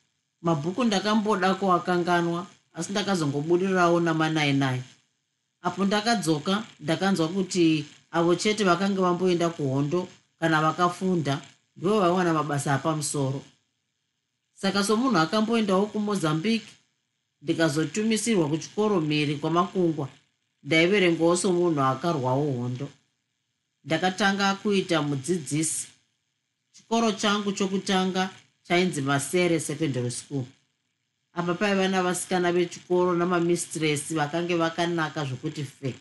[0.41, 4.81] Mabhuku ndakamboda kuakanganwa asi ndakazongobudirirawo namanainai
[5.61, 10.07] apo ndakadzoka ndakanzwa kuti avo chete vakanga vamboenda kuhondo
[10.39, 11.41] kana vakafunda
[11.75, 13.41] ndivo vaiwana mabasa apamusoro
[14.63, 16.67] saka somunhu akamboendawo kumozambique
[17.41, 20.07] ndikazotumisirwa kuchikoro mhiri kwamakungwa
[20.63, 22.87] ndaiverengawo somunhu akarwawo hondo.
[23.85, 25.87] Ndakatanga kuita mudzidzisi.
[26.71, 28.29] Chikoro changu chokutanga
[28.63, 30.45] chainzi masere secondary school.
[31.33, 35.95] Apa paiva navasikana vechikoro namamistresi vakange vakanaka zvokuti fe.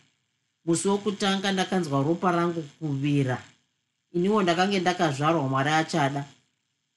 [0.64, 3.42] Musi wokutanga ndakanzwa ropa rangu kuvira.
[4.12, 6.24] Iniwo ndakange ndakazvarwa mwari achada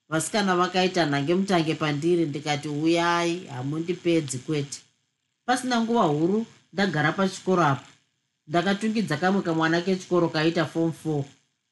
[0.10, 4.80] vasikana vakaita nhange mutange pandiri ndikati uyai hamundipedzi kwete.
[5.46, 7.86] Pasina nguva huru ndagara pachikoro apo.
[8.48, 11.24] Ndakatungidza kamwe kamwana kechikoro kaita form four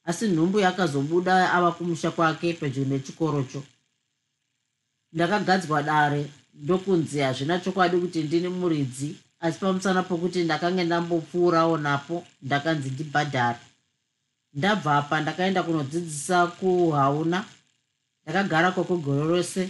[0.05, 3.63] asi nhumbu yakazobuda ava kumusha kwake pedyo nechikorocho.
[5.13, 12.89] Ndakagadzwa dare ndokunzi hazvina chokwadi kuti ndini muridzi asi pamusana pokuti ndakange ndambopfuurawo napo ndakanzi
[12.89, 13.59] ndibhadhara
[14.53, 17.45] ndabva apa ndakaenda kunodzidzisa kuhauna
[18.23, 19.69] ndakagara kwekugore rose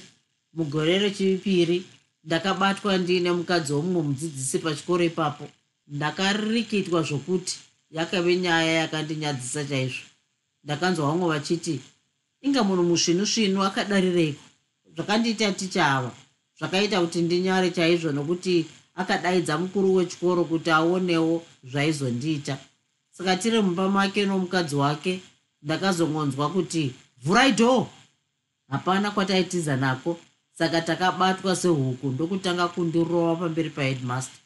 [0.54, 1.78] mugore rechipiri
[2.24, 5.46] ndakabatwa ndiine mukadzi womumwe mudzidzisi pachikoro ipapo.
[5.88, 7.56] Ndakarikitwa zvokuti
[7.92, 10.06] yakave nyaya yakandinyadzisa chaizvo.
[10.64, 11.80] Ndakanzwa vamwe vachiti
[12.42, 14.44] inga munhu musvinu svinu akadarireiko?
[14.96, 16.12] Zvakandiita ticha ava
[16.58, 22.58] zvakaita kuti ndinyare chaizvo nokuti akadaidza mukuru wechikoro kuti aonewo zvaizondiita.
[23.12, 25.20] Saka tiri mumba make nomukadzi wake
[25.64, 27.88] ndakazongonzwa kuti vhurai dhoo
[28.70, 30.20] hapana kwataitiza nako.
[30.58, 34.40] Saka takabatwa sehuku ndokutanga kundirova pamberi paheadmaster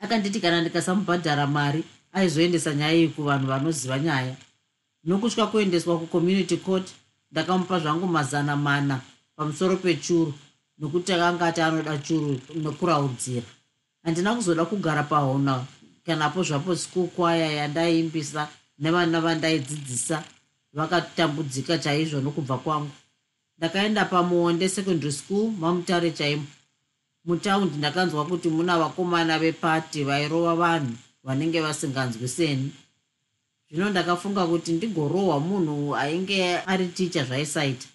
[0.00, 4.36] akanditi kana ndikasamubhadhara mari aizoendesa nyaya iyi kuvanhu vanoziva nyaya.
[5.04, 6.88] Nokutya kuendeswa kucommunity court
[7.32, 9.00] ndakamupa zvangu mazana mana
[9.36, 10.34] pamusoro pechuru
[10.78, 13.46] nokuti akangati anoda churu nekuraudzira
[14.02, 15.64] handina kuzoda kugara pahona
[16.06, 20.24] kanapo zvapo school kwaya yandaimbisa nevana vandaidzidzisa
[20.72, 22.90] vakatambudzika chaizvo nokubva kwangu
[23.62, 26.46] ndakaenda pamuonde secondary school mamutare chaimo.
[27.24, 30.94] Mutaundi ndakanzwa kuti muna vakomana vepati vairova vanhu
[31.24, 32.72] vanenge vasinganzwiseni
[33.70, 37.86] zvino ndakafunga kuti ndigorohwa munhu ainge ari ticha zvaisaita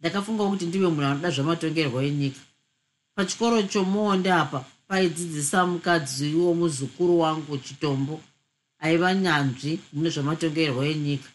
[0.00, 2.40] ndakafunga kuti ndive munhu anoda zvamatongerwo enyika.
[3.14, 8.20] Pachikoro chomuonde apa paidzidzisa mukadzi womuzukuru wangu chitombo
[8.78, 11.28] aiva nyanzvi mune zvamatongerwo enyika.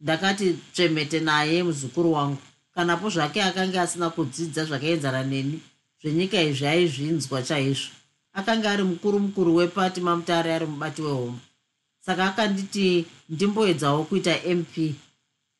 [0.00, 2.42] Ndakati tsvemete naye muzukuru wangu
[2.76, 5.60] kanapo zvake akanga asina kudzidza zvakaenzana neni
[6.00, 7.90] zvenyika izvi aizvinzwa chaizvo.
[8.32, 11.40] Akanga ari mukuru mukuru wepati mamutare ari mubati wehomwe
[12.00, 14.76] saka akanditi ndimboedzawo kuita mp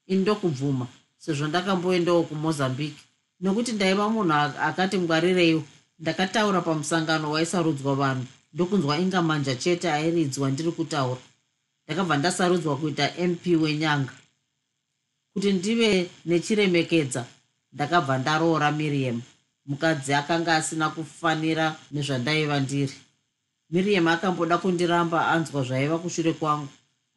[0.07, 0.87] ini ndokubvuma
[1.19, 3.01] sezvo ndakamboendawo kumozambique.
[3.41, 4.33] Nokuti ndaiva munhu
[4.69, 5.63] akati ngwarireiwo
[5.99, 11.21] ndakataura pamusangano waisarudzwa vanhu ndokunzwa inga manja chete airidzwa ndiri kutaura.
[11.85, 14.13] Ndakabva ndasarudzwa kuita mp wenyanga
[15.37, 17.25] kuti ndive nechiremekedza.
[17.72, 19.22] Ndakabva ndaroora miriam.
[19.66, 22.96] Mukadzi akanga asina kufanira nezvandaiva ndiri.
[23.70, 26.68] Miriam akamboda kundiramba anzwa zvaiva kushure kwangu.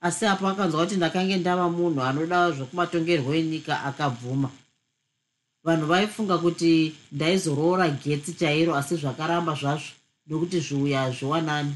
[0.01, 4.49] Asi apo akanzwa kuti ndakange ndava munhu anoda zvekumatongerwo enyika akabvuma.
[5.63, 9.91] Vanhu vaifunga kuti ndaizoroora getsi chairo asi zvakaramba zvazvo
[10.27, 11.75] nokuti zviuya hazviwanani.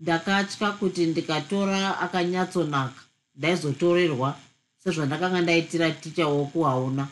[0.00, 3.00] Ndakatya kuti ndikatora akanyatsonaka
[3.36, 4.36] ndaizotorerwa
[4.82, 7.04] sezvandakanga ndaitira ticha woku hauna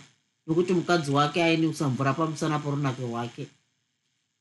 [0.47, 3.47] nokuti mukadzi wake aineusa mvura pamusana porunake rwake.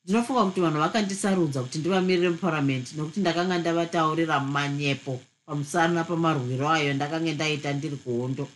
[0.03, 7.33] Ndinofunga kuti vanhu vakandisarudza kuti ndivamirire muparamende nokuti ndakanga ndavataurira manyepo pamusana pamarwiro ayo ndakanga
[7.33, 8.47] ndaita ndiri kuhondo.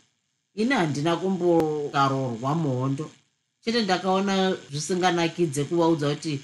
[0.55, 3.11] Ini handina kumbokarorwa muhondo.
[3.61, 4.33] Chete ndakaona
[4.71, 6.39] zvisinganakidze kuvaudza kuti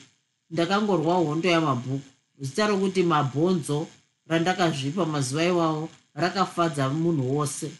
[0.49, 2.07] ndakangorwa hondo yamabhuku.
[2.39, 3.87] Zita rokuti mabhonzo
[4.27, 7.71] randakazvipa mazuva iwawo rakafadza munhu wose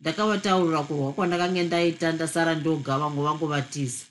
[0.00, 4.04] ndakavataurira kurwa kwandakanga ndaita ndasara ndoga vamwe vangovatiza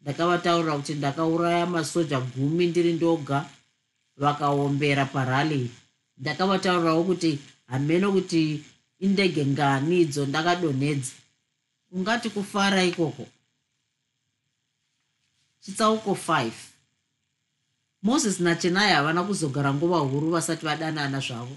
[0.00, 3.38] ndakavataurira kuti ndakauraya masoja gumi ndiri ndoga
[4.22, 5.70] vakaombera parally
[6.20, 7.30] ndakavataurirawo kuti
[7.70, 8.64] hameno kuti
[9.04, 11.12] indege ngani idzo ndakadonhedza.
[11.92, 13.26] Ungati kufara ikoko?
[15.60, 16.50] Chitsauko 5
[18.02, 21.56] mozisi nachenai havana kuzogara nguva huru vasati vadanana zvavo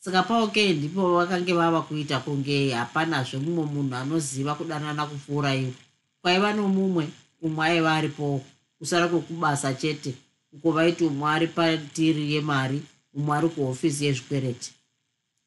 [0.00, 5.74] saka paokei ndipo vakange vava kuita kunge hapanazve mumwe munhu anoziva kudanana kupfuura ivo.
[6.22, 7.08] Kwaiva nomumwe
[7.42, 8.44] umwe aiva aripo
[8.78, 10.14] kusara kwekubasa chete
[10.52, 12.82] uko vaiti umwe ari patiri yemari
[13.14, 14.70] umwe ari kuhofisi yezvikwereti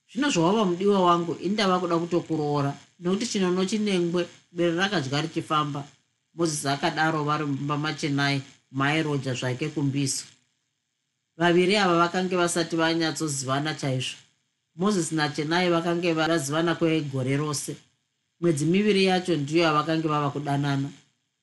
[0.10, 5.82] zvino zvawava mudiwa wangu ini ndava kuda kutokuroora nokuti chinono chinengwe bere rakadya richifamba
[6.36, 10.26] mozisi akadaro vari mumba machenai mairodya zvake kumbiso.
[11.38, 14.23] Vaviri ava vakange vasati vanyatsozivana chaizvo
[14.76, 17.76] mozisi nachenai vakange varazivana kwegore rose.
[18.42, 20.90] Mwedzi miviri yacho ndiyo yavakange vava kudanana.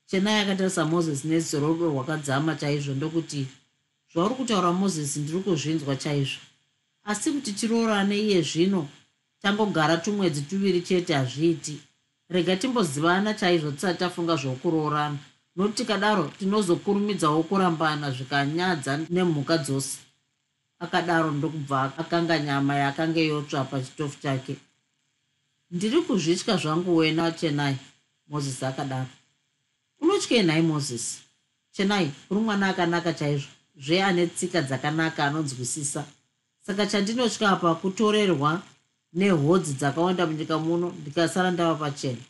[0.07, 3.47] Chenai akatarisa mozisi neziso rorudo rwakadzama chaizvo ndokuti
[4.13, 6.41] zvauri kutaura mozisi ndiri kuzvinzwa chaizvo.
[7.05, 8.89] Asi kuti tiroorane iye zvino
[9.43, 11.81] tangogara tumwedzi tuviri chete hazviiti.
[12.29, 15.19] Rega timbozivana chaizvo tisati tafunga zvokuroorana.
[15.57, 19.99] Nokuti tikadaro tinozokurumidzawo kurambana zvikanyadza nemhuka dzose
[20.81, 24.57] akadaro ndokubva akanga nyama yakanga yotsva pachitofu chake.
[25.71, 27.77] Ndiri kuzvitya zvangu wena chenai
[28.29, 29.07] mozisi akadaro.
[30.01, 31.19] Unotyei nhai mozisi.
[31.73, 33.49] Chenai uri mwana akanaka chaizvo.
[33.77, 36.05] Zve ane tsika dzakanaka anonzwisisa
[36.67, 38.63] saka chandinotya apa kutorerwa
[39.13, 42.23] nehodzi dzakawanda munyika muno ndikasara ndava pachena.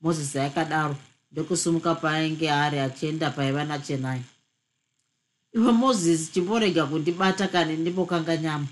[0.00, 0.96] Mozisi akadaro
[1.32, 4.22] ndokusumuka paainge ari achienda paiva nachenai
[5.54, 8.66] iwe mozisi chimborega kundibata kane ndimbokanga nyama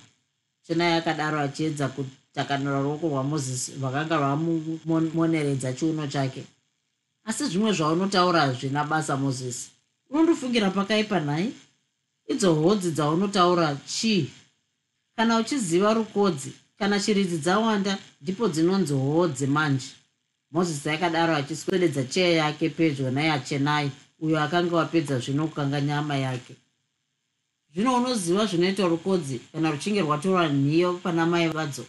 [0.66, 6.42] chenai akadaro achiedza kutakanura ruoko rwamozisi rwakanga rwamumoneredza chiuno chake.
[7.24, 9.70] Asi zvimwe zvaunotaura hazvina basa mozisi
[10.10, 11.52] unondifungira pakaipa nhai?
[12.28, 14.30] Idzo hodzi dzaunotaura chii?
[15.16, 19.90] Kana uchiziva rukodzi kana chiridzi dzawanda ndipo dzinonzi hodzi manje.
[20.50, 23.90] Mozisi akadaro achiswededza cheya yake pedyo naye achenai
[24.20, 26.54] uyo akanga wapedza zvino kukanga nyama yake
[27.74, 31.84] zvino unoziva zvinoita rukodzi kana ruchinge rwatora nhiyo pana mai vadzo?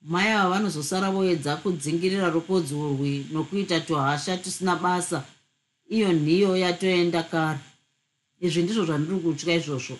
[0.00, 5.24] Mai ava vanozosara voedza kudzingirira rukodzi urwi nokuita tuhasha tusina basa.
[5.88, 7.58] Iyo nhiyo yatoenda kare.
[8.40, 9.98] Izvi ndizvo zvandiri kutya izvozvo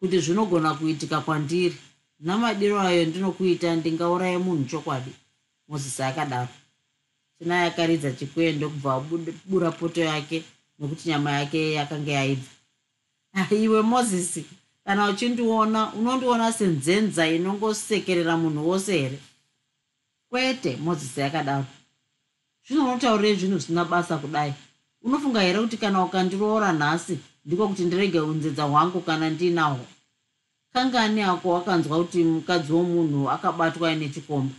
[0.00, 1.76] kuti zvinogona kuitika kwandiri.
[2.20, 5.12] Namadiro ayo ndinokuita ndingauraye munhu chokwadi
[5.68, 6.48] mozisi akadaro.
[7.38, 10.44] Chinai akaridza chikwendo kubva abura poto yake
[10.78, 12.55] nokuti nyama yake yakanga yaibva
[13.50, 14.44] aiwe mozisi
[14.84, 19.18] kana uchindiona unondiona senzenza inongosekerera munhu wose here?
[20.30, 21.64] Kwete mozisi yakadaro.
[22.66, 24.54] Zvino unotaurire zvinhu zvisina basa kudai.
[25.02, 29.86] Unofunga here kuti kana ukandiroora nhasi ndiko kuti ndirege unzedza hwangu kana ndiinahwo
[30.72, 34.54] kangani ako wakanzwa kuti mukadzi womunhu akabatwa ine chikomba?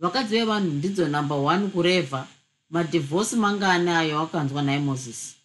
[0.00, 2.26] Vakadzi vevanhu ndidzo namba 1 kurevha.
[2.70, 5.37] Madhivhosi mangani ayo akanzwa naye mozisi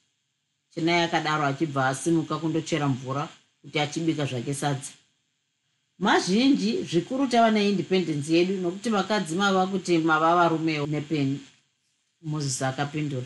[0.74, 3.30] chinai akadaro achibva asimuka kundochera mvura
[3.62, 4.92] kuti achibika zvake sadzi
[6.00, 11.40] mazhinji zvikuru tava neindipendensi yedu nokuti vakadzi mava kuti mava varume nepeni
[12.22, 13.26] mozisi akapindura.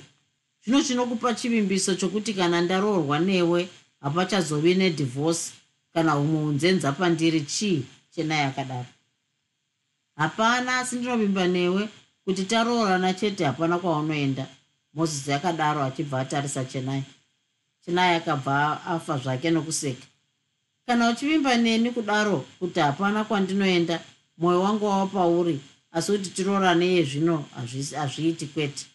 [0.63, 3.69] Zvino chinokupa chivimbiso chokuti kana ndaroorwa newe
[4.01, 5.53] hapachazovi nedhivhosi
[5.93, 8.85] kana humwe unzenza pandiri chii chenai akadaro
[10.15, 11.89] hapana asi ndinovimba newe
[12.25, 14.47] kuti taroorana chete hapana kwaunoenda.
[14.93, 17.03] Mozisi akadaro achibva atarisa chenai
[17.87, 20.05] chenai akabva afa zvake nokuseka.
[20.85, 23.99] Kana uchivimba neni kudaro kuti hapana kwandinoenda
[24.37, 25.59] mwoyo wangu wava pauri
[25.91, 27.45] asi kuti tiroorane yezvino
[27.95, 28.85] hazviiti kwete.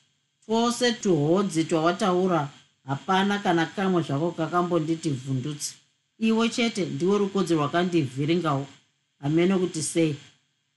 [0.47, 2.49] Twose tuhodzi twawataura
[2.87, 5.75] hapana kana kamwe zvako kakambonditi vhundutsi
[6.19, 8.67] iwe chete ndiwe rukodzi rwakandivhiringawo
[9.21, 10.17] hamene kuti sei?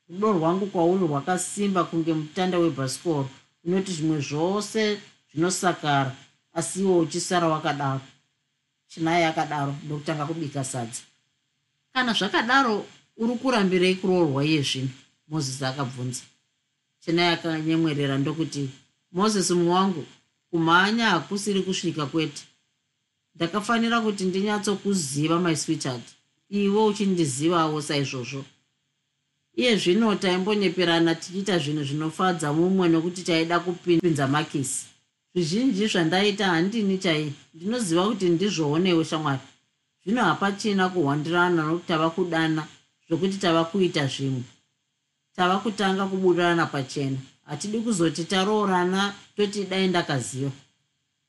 [0.10, 3.30] Rudo rwangu kwauri rwakasimba kunge mutanda webhasikoro
[3.66, 5.00] unoti zvimwe zvose
[5.32, 6.16] zvinosakara
[6.56, 8.02] asi iwo uchisara wakadaro.
[8.88, 11.02] Chinai akadaro ndokutanga kubika sadza.
[11.94, 12.86] Kana zvakadaro
[13.18, 14.90] uri kurambirei kuroorwa iye zvino
[15.28, 16.24] mozisi akabvunza.
[17.00, 18.70] Chinai akanyemwerera ndokuti
[19.12, 20.06] mozisi muwangu
[20.52, 22.44] kumhanya hakusiri kusvika kwete.
[23.36, 26.04] Ndakafanira kuti ndinyatsokuziva my sweetheart.
[26.50, 28.46] Iwe uchindizivawo saizvozvo.
[29.56, 34.95] Iye zvino taimbonyeperana tichiita zvinhu zvinofadza mumwe nokuti taida kupinza makisi
[35.36, 37.34] zvizhinji zvandaita handini chai?
[37.54, 39.40] Ndinoziva kuti ndizvoonewo shamwari.
[40.04, 42.68] Zvino hapachina kuhwandirana nokuti tava kudana
[43.08, 44.44] zvokuti tava kuita zvimwe.
[45.36, 47.18] Tava kutanga kubudirana pachena.
[47.46, 50.52] Hatidi kuzoti taroorana toti dai ndakaziva.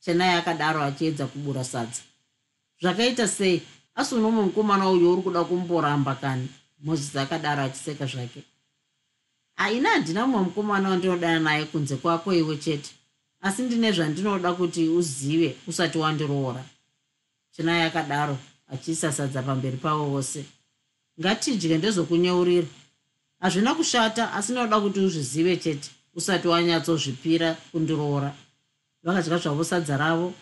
[0.01, 2.03] Chenai akadaro achiedza kubura sadza.
[2.81, 3.63] Zvakaita sei?
[3.95, 8.43] Asi unomwe mukomana uyo uri kuda kumboramba kani mozisi akadaro achiseka zvake.
[9.57, 12.91] Haina handina mumwe mukomana wandinodana naye kunze kwako iwe chete
[13.41, 16.65] asi ndine zvandinoda kuti uzive usati wandiroora.
[17.53, 20.45] Chinai akadaro achiisa sadza pamberi pavo vose.
[21.21, 22.67] Ngatidye ndezokunyeurira.
[23.41, 28.35] Hazvina kushata asi noda kuti uzvizive chete usati wanyatsozvipira kundiroora.
[29.03, 30.35] Vakadya zvavo sadza ravo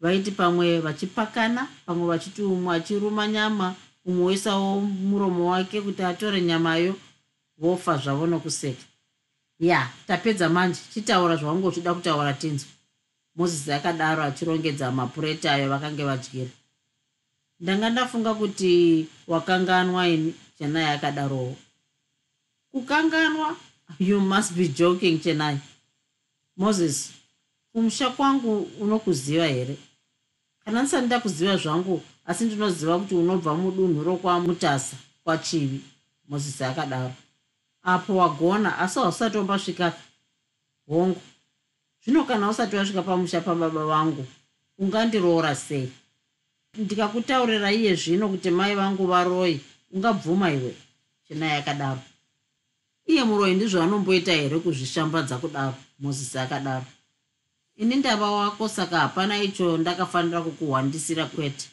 [0.00, 3.74] vaiti pamwe vachipakana pamwe vachiti umwe achiruma nyama
[4.06, 6.94] umwe oisawo muromo wake kuti atore nyamayo
[7.58, 8.84] vofa zvavo nokuseka
[9.60, 12.68] ya tapedza manje chitaura zvaunge uchida kutaura tinzwa.
[13.36, 16.50] Mozisi akadaro achirongedza mapureti ayo vakange vadyira.
[17.60, 21.56] Ndanga ndafunga kuti wakanganwa ini chenai akadarowo.
[22.72, 23.56] Kukanganwa?
[23.98, 25.58] You must be joking chenai.
[26.56, 27.12] Moses
[27.72, 29.76] kumusha kwangu unokuziva here?
[30.64, 35.80] Kana ndisati ndakuziva zvangu asi ndinoziva kuti unobva mudunhu rokwamutasa kwachivi
[36.28, 37.12] mozisi akadaro
[37.86, 39.98] apo wagona asi hausati wambasvikaka
[40.88, 41.20] hongu.
[42.04, 44.26] Zvino kana usati wasvika pamusha pababa vangu
[44.78, 45.92] ungandiroora sei?
[46.74, 50.74] Ndikakutaurira iye zvino kuti mai vangu varoi ungabvuma iwe
[51.28, 52.00] chinai akadaro
[53.06, 56.84] iye muroi ndizvo anomboita here kuzvishambadza kudaro mozisi akadaro?
[57.76, 61.68] Ini ndava wako saka hapana icho ndakafanira kukuhwandisira kwete.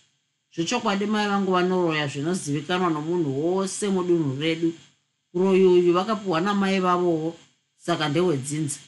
[0.55, 4.73] Zvechokwadi mai vangu vanoroya zvinozivikanwa nomunhu wose mudunhu redu
[5.33, 7.35] uroyi uyu vakapiwa namai vavowo
[7.77, 8.79] saka ndewedzinza.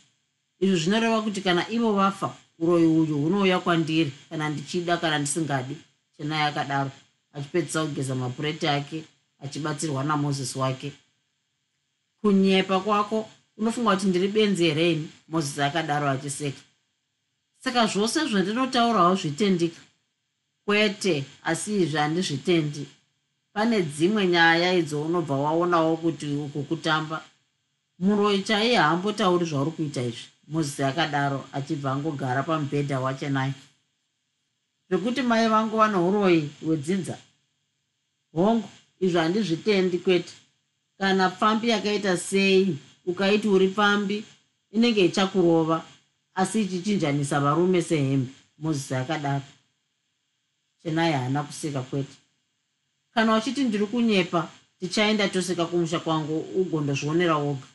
[0.59, 5.77] Izvo zvinoreva kuti kana ivo vafa uroyi uyu hunouya kwandiri kana ndichida kana ndisingadi
[6.17, 6.91] chenai akadaro
[7.33, 9.03] achipedzisa kugeza mapureti ake
[9.39, 10.91] achibatsirwa namozisi wake.
[12.21, 16.61] Kunyepa kwako unofunga kuti ndiri benzi hereini mozisi akadaro achiseka.
[17.59, 19.81] Saka zvose zvandinotaurawo zvitendika.
[20.65, 22.87] Kwete asi izvi handizvitendi
[23.55, 27.23] pane dzimwe nyaya idzo unobva waonawo kuti uku kutamba.
[27.99, 30.27] Muroi chaiye haambotauri zvauri kuita izvi.
[30.47, 33.53] Mozisi akadaro achibva angogara pamubhedha wachenai
[34.89, 37.17] zvekuti mai vangu vane uroi hwedzinza
[38.33, 40.33] hongu izvo handizvitendi kwete.
[40.97, 44.25] Kana pfambi yakaita sei ukaiti uri pfambi
[44.71, 45.85] inenge ichakurova.
[46.35, 48.31] Asi ichichinjanisa varume sehembe.
[48.59, 49.47] Mozisi akadaro.
[50.83, 52.24] Chenai haana kuseka kwete
[53.15, 54.49] kana uchiti ndiri kunyepa
[54.79, 57.67] tichaenda toseka kumusha kwangu ugondozvionera woga.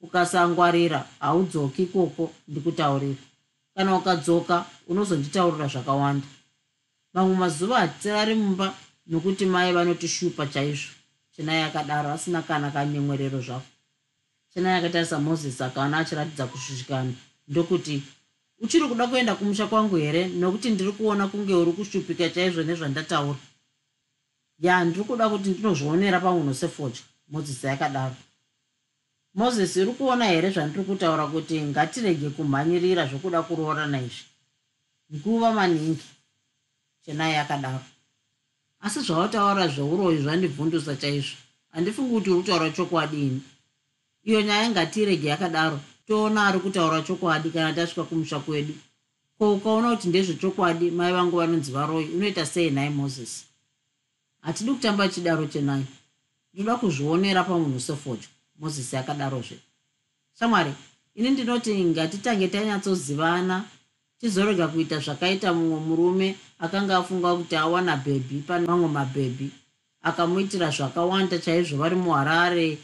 [0.00, 3.22] Ukasangwarira haudzoki ikoko ndikutaurira.
[3.74, 6.26] Kana ukadzoka unozonditaurira zvakawanda.
[7.14, 8.74] Mamwe mazuva hatisari mumba
[9.06, 10.92] nokuti mai vanotishupa chaizvo.
[11.36, 13.66] Chenai akadaro asina kana kanyemwerero zvako.
[14.54, 17.12] Chenai akatarisa mozisi akaona achiratidza kushushikana.
[17.48, 18.02] Ndokuti
[18.60, 20.28] uchiri kuda kuenda kumusha kwangu here?
[20.28, 23.38] Nokuti ndiri kuona kunge uri kushupika chaizvo nezvandataura
[24.58, 28.16] ya ndiri kuda kuti ndinozvionera pamunhu sefodya mozisi yakadaro.
[29.34, 34.24] Mozisi uri kuona here zvandiri kutaura kuti ngatirege kumhanyirira zvokuda kuroorana izvi
[35.14, 36.06] nguva maningi
[37.04, 37.84] chenai yakadaro.
[38.80, 41.36] Asi zvautaura zveuroyi zvandibvundusa chaizvo
[41.72, 43.42] handifungi kuti uri kutaura chokwadi
[44.24, 48.74] iyo nyaya ngatirege yakadaro toona ari kutaura chokwadi kana tasvika kumusha kwedu.
[49.38, 53.44] Ko ukaona kuti ndezvechokwadi mai vangu vanonzi varoi unoita sei nhai mozisi
[54.44, 55.86] hatidi kutamba chidaro chenai.
[56.54, 58.28] Ndoda kuzvionera pamunhu sefodya
[58.60, 59.58] mozisi akadarozve
[60.38, 60.72] shamwari
[61.14, 63.64] ini ndinoti ngatitange tanyatsozivana
[64.18, 66.28] tizorega kuita zvakaita mumwe murume
[66.58, 69.48] akanga afunga kuti awana bhebhi pane mamwe mabhebhi
[70.08, 72.78] akamuitira zvakawanda chaizvo vari muharare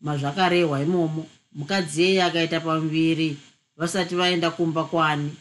[0.00, 1.26] mazvakarehwa imomo.
[1.52, 3.36] Mukadzi yeye akaita pamuviri
[3.76, 5.36] vasati vaenda kumba kwani.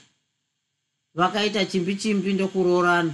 [1.15, 3.13] Vakaita chimbi chimbi ndokuroorana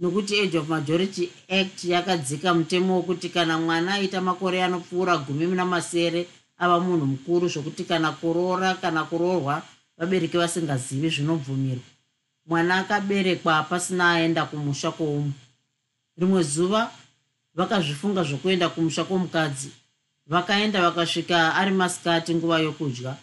[0.00, 6.28] nokuti age of majority act yakadzika mutemo wokuti kana mwana aita makore anopfuura gumi namasere
[6.58, 9.62] ava munhu mukuru zvokuti kana kuroora kana kuroorwa
[9.98, 11.84] vabereki vasingazivi zvinobvumirwa.
[12.46, 15.32] Mwana akaberekwa pasina aenda kumusha kwoumu
[16.18, 16.90] rimwe zuva
[17.54, 19.70] vakazvifunga zvokuenda kumusha kwomukadzi.
[20.26, 23.16] Vakaenda vakasvika ari masikati nguva yokudya.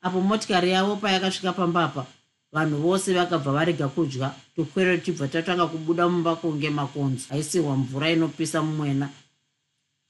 [0.00, 2.06] Apo motikari yavo payakasvika pambapa
[2.54, 4.34] vanhu vose vakabva varega kudya.
[4.56, 9.08] Tukwere tichibva tatanga kubuda mumba kunge makonzo aisirwa mvura inopisa mumwena.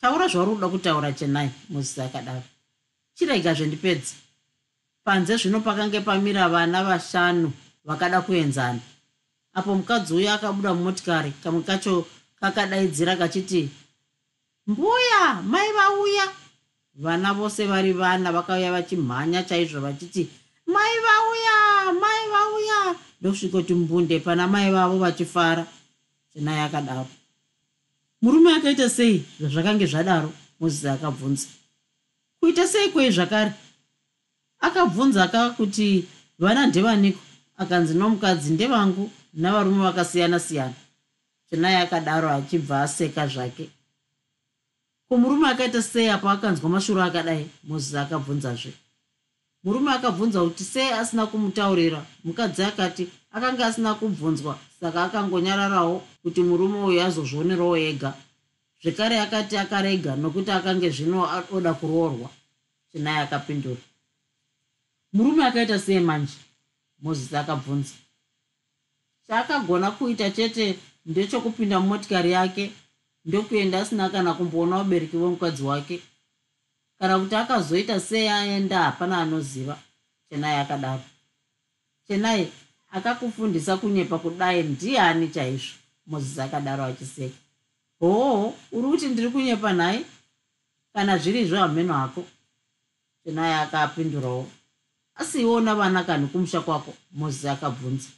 [0.00, 2.42] Taura zvauri kuda kutaura chenai mozisi akadaro.
[3.14, 4.14] Chirega zvendipedzi
[5.04, 7.52] panze zvino pakange pamira vana vashanu
[7.84, 8.80] vakada kuenzana.
[9.54, 12.06] Apo mukadzi uyo akabuda mumotikari kamwe kacho
[12.40, 13.70] kakadaidzira kachiti
[14.66, 16.26] mbuya mai vauya.
[16.94, 20.28] Vana vose vari vana vakauya vachimhanya chaizvo vachiti
[20.66, 22.96] mai vauya mai vauya.
[23.20, 25.66] Ndosvikoti mbunde pana mai vavo vachifara.
[26.32, 27.06] Chenai akadaro
[28.22, 29.24] murume akaita sei?
[29.40, 31.48] Zvazvakange zvadaro mozisi akabvunza.
[32.40, 33.52] Kuita sei kwei zvakare?
[34.60, 36.08] Akabvunza ka kuti
[36.38, 37.20] vana ndevaniko?
[37.56, 40.74] Akanzi nomukadzi ndevangu navarume vakasiyana siyana
[41.50, 43.70] chenai akadaro achibva aseka zvake.
[45.08, 47.46] Ko murume akaita sei apo akanzwa mashuro akadai?
[47.64, 48.72] Mozisi akabvunzazve
[49.64, 52.06] murume akabvunza kuti sei asina kumutaurira?
[52.24, 58.14] Mukadzi akati akanga asina kubvunzwa saka akangonyararawo kuti murume uyu azozvionerawo ega.
[58.82, 62.28] Zvekare akati akarega nokuti akange zvino oda kuroorwa.
[62.92, 63.80] Chinai akapindura.
[65.12, 66.38] Murume akaita sei manje
[67.02, 67.94] mozisi akabvunza.
[69.26, 72.72] Chaakagona kuita chete ndechokupinda mumotikari yake
[73.24, 76.00] ndokuenda asina kana kumboona ubereki vomukadzi wake
[76.98, 79.78] kana kuti akazoita sei aenda hapana anoziva.
[80.30, 81.02] Chenai akadaro.
[82.08, 82.52] Chenai
[82.90, 85.74] akakufundisa kunyepa kudai ndiani chaizvo
[86.06, 87.36] mozisi akadaro achiseka.
[88.00, 90.06] Hoo uri kuti ndiri kunyepa nhai?
[90.94, 92.24] Kana zvirizvo hameno hako.
[93.24, 94.46] Chenai akapindurawo.
[95.14, 98.08] Asi iwona vana kani kumusha kwako mozisi akabvunza.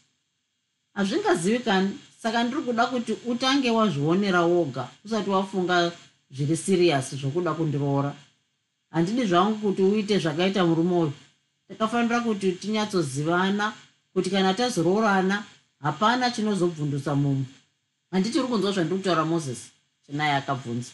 [0.95, 5.93] Hazvingazivikani saka ndiri kuda kuti utange wazvionera woga usati wafunga
[6.31, 8.15] zviri siriyasi zvokuda kundiroora
[8.97, 11.13] handidi zvangu kuti uite zvakaita murume uyu.
[11.69, 13.73] Takafanira kuti tinyatsozivana
[14.13, 15.45] kuti kana tazoroorana
[15.81, 17.45] hapana chinozobvundusa mumwe
[18.11, 19.71] handiti uri kunzwa zvandiri kutaura mozisi
[20.07, 20.93] chenai akabvunza.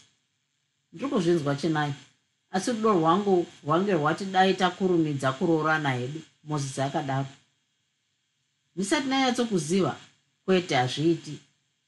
[0.92, 1.94] Ndiri kuzvinzwa chenai.
[2.50, 7.26] Asi rudo rwangu rwange rwati dai takurumidza kuroorana hedu mozisi akadaro.
[8.76, 9.96] Ndisati nanyatsokuziva
[10.44, 11.38] kwete hazviiti.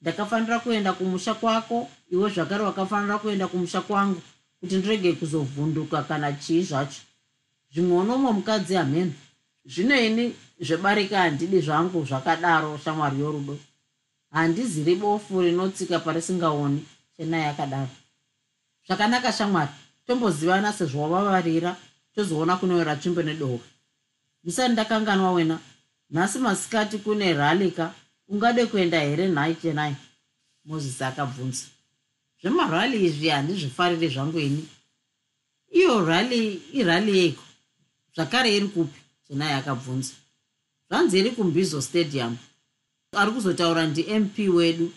[0.01, 4.23] Ndakafanira kuenda kumusha kwako iwe zvakare wakafanira kuenda kumusha kwangu
[4.65, 7.03] kuti ndirege kuzovhunduka kana chii zvacho.
[7.73, 9.13] Zvimwe unomwe mukadzi hameno
[9.67, 13.59] zvino ini zvebarika handidi zvangu zvakadaro shamwari yorudo.
[14.31, 16.81] Handiziri bofu rinotsika parisingaoni
[17.17, 17.89] chenai akadaro
[18.87, 19.73] zvakanaka shamwari
[20.07, 21.77] tombozivana sezvawavavarira
[22.15, 23.67] tozoona kunowera tsvimbo nedohwe
[24.43, 25.59] ndisati ndakanganwa wena
[26.11, 27.95] nhasi masikati kune ralika
[28.29, 29.97] ungade kuenda here nhai chenai
[30.65, 31.74] mozisi akabvunza
[32.45, 34.65] zvemarali izvi handizvifariri zvangu ini.
[35.73, 37.43] Iyo rali irali yeiko?
[38.15, 39.01] Zvakare iri kupi?
[39.29, 40.13] Chenai akabvunza
[40.89, 42.37] zvanzi iri kumbizo stadium.
[43.17, 44.93] Ari kuzotaura ndimp wedu.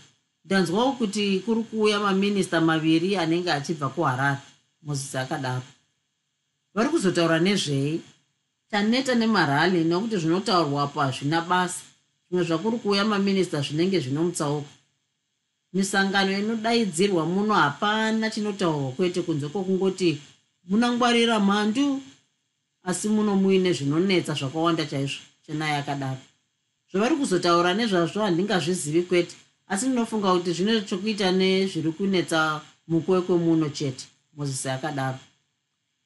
[0.46, 4.38] Ndanzwawo kuti kuri kuuya maminista maviri anenge achibva kuharare
[4.82, 5.64] mozisi akadaro.
[6.74, 8.02] Vari kuzotaura nezvei?
[8.72, 11.82] Taneta nemarali nekuti zvinotaurwapo hazvina basa.
[12.28, 14.77] Zvimwe zvakuri kuuya maminista zvinenge zvino mutsauko
[15.74, 20.22] misangano inodaidzirwa muno hapana chinotaurwa kwete kunze kwokungoti
[20.70, 22.02] munangwarira mhandu
[22.84, 26.22] asi muno muine zvinonetsa zvakawanda chaizvo chenai akadaro
[26.92, 29.36] zvavari kuzotaura nezvazvo handingazvizivi kwete
[29.68, 34.06] asi ndinofunga kuti zvine chokuita nezviri kunetsa mukwekwe muno chete
[34.36, 35.20] mozisi akadaro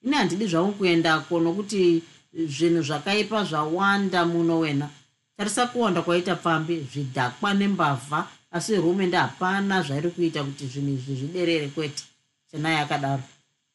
[0.04, 2.04] ini handidi zvangu kuendako nokuti
[2.34, 4.90] zvinhu zvakaipa zvawanda muno wena.
[5.38, 11.68] Tarisa kuwanda kwaita pfambi zvidhakwa nembavha asi hurumende hapana zvairi kuita kuti zvinhu izvi zviderere
[11.68, 12.04] kwete
[12.52, 13.24] chenai akadaro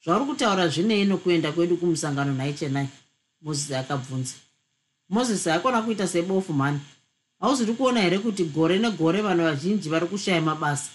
[0.05, 2.89] zvauri kutaura zvinei nokuenda kwedu kumusangano nhai chenai
[3.43, 4.35] mozisi akabvunza.
[5.09, 6.81] Mozisi akona kuita sebofu mhani.
[7.41, 10.91] Hauziri kuona here kuti gore negore vanhu vazhinji vari kushaya mabasa?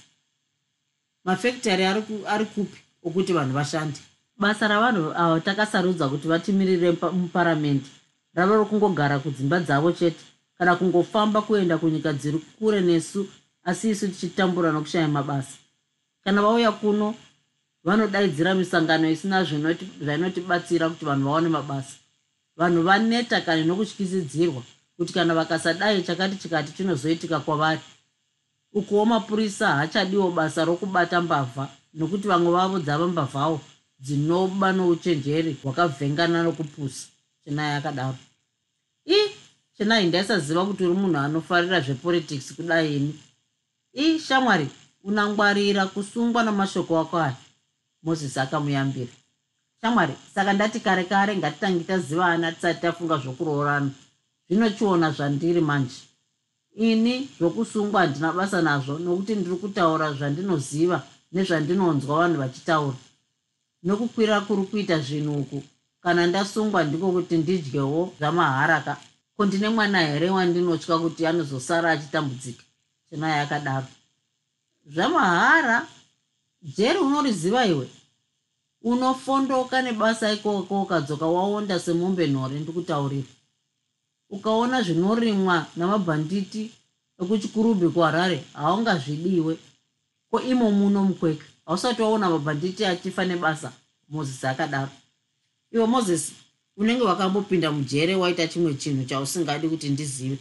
[1.23, 3.99] Mafekitari ari kupi okuti vanhu vashande?
[4.37, 7.85] Basa ravanhu ava takasarudza kuti vatimirire muparamende
[8.33, 10.23] rava rokungogara kudzimba dzavo chete
[10.57, 13.27] kana kungofamba kuenda kunyika dziri kure nesu
[13.63, 15.57] asi isu tichitambura nokushaya mabasa.
[16.23, 17.15] Kana vauya kuno
[17.83, 21.95] vanodaidzira misangano isina zvainotibatsira kuti vanhu vaone mabasa.
[22.57, 24.63] Vanhu vaneta kane nokutyisidzirwa
[24.97, 27.81] kuti kana vakasadai chakati chikati chinozoitika kwavari.
[28.73, 33.61] Ukuwo mapurisa hachadiwo basa rokubata mbavha nokuti vamwe vavo dzava mbavhawo
[33.99, 37.07] dzinoba nouchenjeri hwakavhengana nokupusa
[37.43, 38.17] chenai akadaro.
[39.05, 39.17] I
[39.77, 43.13] chenai ndaisaziva kuti uri munhu anofarira zvepolitics kudai ini
[43.93, 44.67] i shamwari
[45.03, 47.35] unangwarira kusungwa namashoko ako aya.
[48.03, 49.11] Mozisi akamuyambira.
[49.81, 53.91] Shamwari saka ndati kare kare ngatitangi tazivana tisati tafunga zvokuroorana.
[54.49, 56.01] Zvinochiona zvandiri manje.
[56.75, 62.97] Ini zvokusungwa handina basa nazvo nokuti ndiri kutaura zvandinoziva nezvandinonzwa vanhu vachitaura.
[63.83, 65.63] Nokukwira kuri kuita zvinhu uku
[66.01, 68.97] kana ndasungwa ndiko kuti ndidyewo zvamaharaka.
[69.37, 72.63] Ko ndine mwana here wandinotya kuti anozosara achitambudzika
[73.11, 73.87] chinai akadaro
[74.85, 75.87] zvamahara
[76.61, 77.87] jeri unoriziva iwe?
[78.81, 83.27] Unofondoka nebasa ikoko ukadzoka waonda semombe nhore ndikutaurira.
[84.29, 86.71] Ukaona zvinorimwa namabhanditi
[87.21, 89.57] ekuchikurubhi kuharare haungazvidiwe.
[90.31, 93.71] Ko imo muno mukweka hausati waona mabhanditi achifa nebasa?
[94.09, 94.91] Mozisi akadaro.
[95.71, 96.33] Iwe mozisi
[96.77, 100.37] unenge wakambopinda mujere waita chimwe chinhu chausingadi kuti ndizive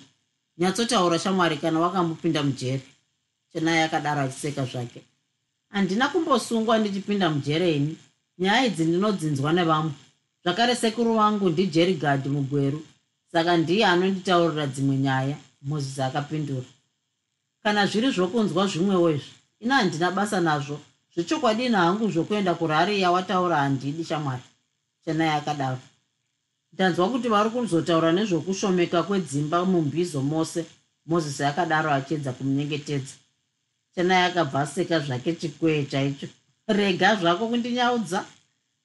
[0.60, 2.82] nyatsotaura shamwari kana wakambopinda mujere.
[3.52, 5.02] Chenai akadaro achiseka zvake.
[5.68, 7.96] Handina kumbosungwa ndichipinda mujere ini.
[8.38, 9.92] Nyaya idzi ndinodzinzwa nevamwe.
[10.44, 12.86] Zvakare sekuru vangu ndijerigadi mugweru.
[13.32, 16.66] Saka ndiye anonditaurira dzimwe nyaya mozisi akapindura.
[17.62, 20.80] Kana zviri zvokunzwa zvimwewo izvi ina handina basa nazvo.
[21.14, 24.42] Zvechokwadini hangu zvokuenda kurariya wataura handidi shamwari.
[25.04, 25.78] Chenai akadaro
[26.80, 30.64] ndanzwa kuti vari kuzotaura nezvokushomeka kwedzimba mumbizo mose
[31.06, 33.14] mozisi akadaro achiedza kumunyengetedza.
[33.94, 36.26] Chenai akabva aseka zvake chikwee chaicho
[36.68, 38.24] rega zvako kundinyaudza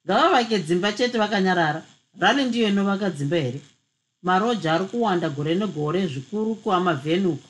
[0.04, 1.82] ngavavake dzimba chete vakanyarara.
[2.20, 3.60] Rani ndiyo inovaka dzimba here?
[4.22, 7.48] Maroja ari kuwanda gore negore zvikuru kuamavhenuku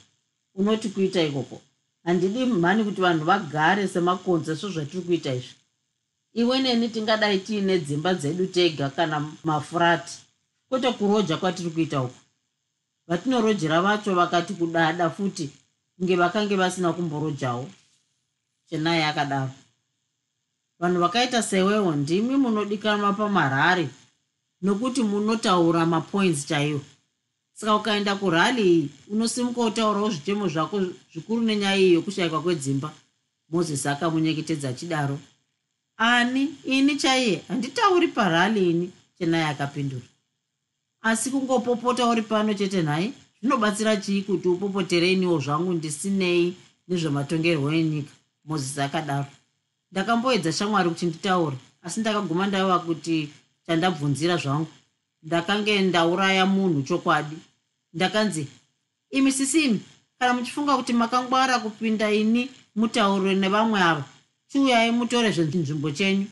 [0.55, 1.61] unoti kuita ikoko?
[2.05, 5.55] Handidi mhani kuti vanhu vagare semakonzo sezvatiri kuita izvi.
[6.35, 10.26] Iwe neni tingadai tiine dzimba dzedu tega kana mafurati
[10.69, 12.21] kwete kuroja kwatiri kuita uku.
[13.09, 15.51] Vatinorojera vacho vakati kudada futi
[15.97, 17.69] kunge vakange vasina kumborojawo
[18.69, 19.51] chenai akadaro
[20.79, 23.89] vanhu vakaita sewewo ndimi munodikanwa pamarari
[24.63, 26.81] nokuti munotaura mapoints chaiwo.
[27.53, 30.81] Saka ukaenda kurali iyi unosimuka utaurawo zvitemo zvako
[31.13, 32.93] zvikuru nenyaya iyi yokushayikwa kwedzimba.
[33.51, 35.19] Mozisi akamunyeketedza achidaro.
[35.97, 37.43] Ani ini chaiye?
[37.49, 38.93] Handitauri parali ini.
[39.19, 40.07] Chenai akapindura
[41.07, 46.55] asi kungopopota uri pano chete nhai zvinobatsira chii kuti upopotere iniwo zvangu ndisinei
[46.89, 48.13] nezvematongerwo enyika?
[48.45, 49.31] Mozisi akadaro.
[49.93, 53.31] Ndakamboedza shamwari kuti nditaure asi ndakaguma ndaiva kuti
[53.67, 54.73] chandabvunzira zvangu.
[55.23, 57.37] Ndakange ndauraya munhu chokwadi.
[57.95, 58.47] Ndakanzi
[59.11, 59.81] imi sisimi
[60.19, 64.05] kana muchifunga kuti makangwara kupinda ini mutaurire nevamwe ava
[64.49, 66.27] chiuyai mutore zvenzvimbo chenyu.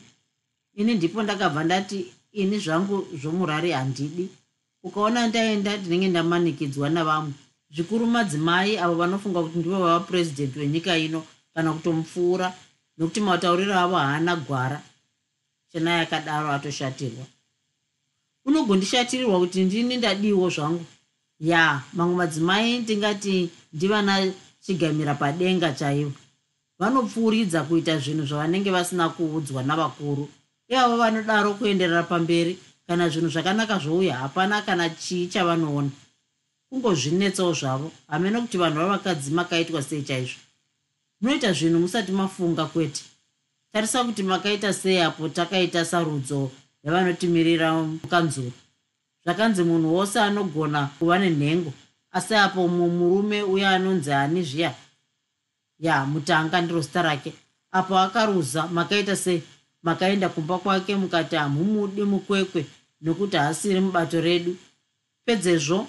[0.75, 4.29] Ini ndipo ndakabva ndati ini zvangu zvomurari handidi
[4.87, 7.33] ukaona ndaenda ndinenge ndamanikidzwa navamwe.
[7.73, 11.19] Zvikuru madzimai avo vanofunga kuti ndivo vava purezidendi wenyika ino
[11.53, 12.47] kana kutomupfuura
[12.97, 14.79] nokuti matauriro avo haana gwara.
[15.71, 17.25] Chenai akadaro atoshatirwa.
[18.45, 20.85] Unogondishatirirwa kuti ndini ndadiwo zvangu?
[21.39, 24.31] Ya mamwe madzimai ndingati ndivana
[24.63, 26.11] chigamira padenga chaivo.
[26.79, 30.29] Vanopfuuridza kuita zvinhu zvavanenge vasina kuudzwa navakuru.
[30.69, 35.89] Ivavo vanodaro kuenderera pamberi kana zvinhu zvakanaka zvouya hapana kana chii chavanoona.
[36.69, 37.91] Kungozvinetsawo zvavo.
[38.07, 40.39] Hamena kuti vanhu vavakadzi makaitwa sei chaizvo.
[41.21, 43.03] Munoita zvinhu musati mafunga kwete.
[43.71, 46.51] Tarisa kuti makaita sei apo takaita sarudzo
[46.83, 48.51] yavanotimirira mukanzuro
[49.25, 51.73] zvakanzi munhu wose anogona kuva nenhengo.
[52.11, 54.75] Asi apo mumurume uye anonzi ani zviya?
[55.79, 57.33] Ya mutanga ndiro zita rake.
[57.71, 59.43] Apo akaruza makaita sei
[59.85, 62.65] makaenda kumba kwake mukati hamumudi mukwekwe
[63.01, 64.57] nokuti haasiri mubato redu.
[65.25, 65.87] Pedzezvo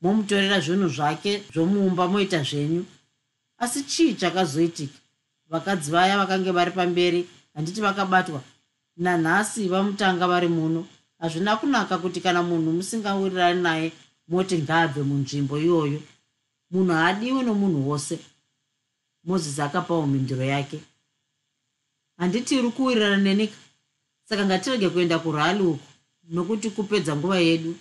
[0.00, 2.84] momutorera zvinhu zvake zvomuumba moita zvenyu.
[3.58, 4.98] Asi chii chakazoitika?
[5.50, 8.40] Vakadzi vaya vakange vari pamberi handiti vakabatwa.
[8.96, 10.86] Nanhasi vamutanga vari muno.
[11.18, 13.92] Hazvina kunaka kuti kana munhu musingawirirani naye
[14.28, 16.00] moti ngaabve munzvimbo iyoyo.
[16.70, 18.18] Munhu haadiwi nomunhu wose.
[19.24, 20.80] Mozisi akapawo mhinduro yake
[22.18, 23.56] handiti uri kuwirirana nenika
[24.28, 25.86] saka ngatirege kuenda kurali uku
[26.30, 27.74] nokuti kupedza nguva yedu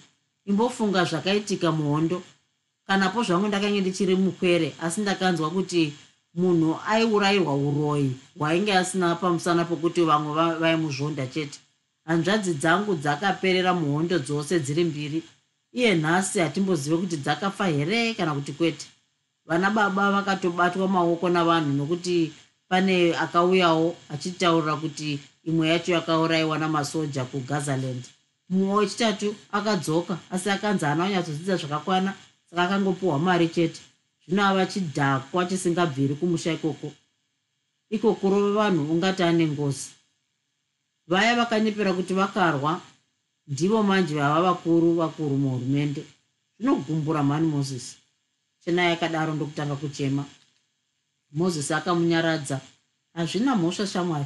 [0.45, 2.21] imbofunga zvakaitika muhondo.
[2.87, 5.93] Kanapo zvangu ndakange ndichiri mukwere asi ndakanzwa kuti
[6.35, 10.31] munhu aiurayirwa uroyi hwainge asina pamusana pokuti vamwe
[10.61, 11.59] vaimuzvonda chete.
[12.05, 15.23] Hanzvadzi dzangu dzakaperera muhondo dzose dziri mbiri.
[15.71, 18.85] Iye nhasi hatimbozive kuti dzakafa here kana kuti kwete?
[19.45, 22.31] Vana baba vakatobatwa maoko navanhu nokuti
[22.73, 28.03] pane akauyawo achitaurira kuti imwe yacho yakaurayiwa namasoja kugazaland.
[28.49, 32.13] Mumwe wechitatu akadzoka asi akanzi haana kunyatsodzidza zvakakwana
[32.49, 33.81] saka akangopiwa mari chete.
[34.25, 36.91] Zvino ava chidhakwa chisingabviri kumusha ikoko.
[37.89, 39.89] Iko kurova vanhu ungati ane ngozi.
[41.07, 42.81] Vaya vakanyepera kuti vakarwa
[43.47, 46.03] ndivo manje vava vakuru vakuru muhurumende.
[46.57, 47.97] Zvinogumbura mhani mozisi.
[48.65, 50.25] Chenai akadaro ndokutanga kuchema
[51.33, 52.59] mozisi akamunyaradza.
[53.13, 54.25] Hazvina mhosva shamwari.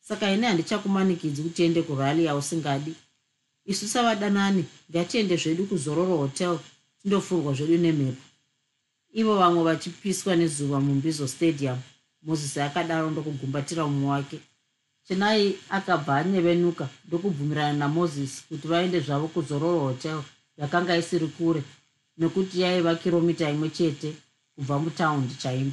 [0.00, 2.94] Saka ine handichakumanikidzi kuti ende kurali yausingadi
[3.64, 6.58] isu savadanani ngatiende zvedu kuzororo hotel
[7.02, 8.22] tindofurwa zvedu nemhepo.
[9.12, 11.78] Ivo vamwe vachipiswa nezuva mumbizo stadium.
[12.22, 14.38] Mozisi akadaro ndokugumbatira mumwe wake.
[15.08, 20.20] Chenai akabva anyevenuka ndokubvumirana namozisi kuti vaende zvavo kuzororo hotel
[20.58, 21.62] yakanga isiri kure
[22.18, 24.10] nekuti yaiva kiromita imwe chete
[24.54, 25.72] kubva mutaundi chaimo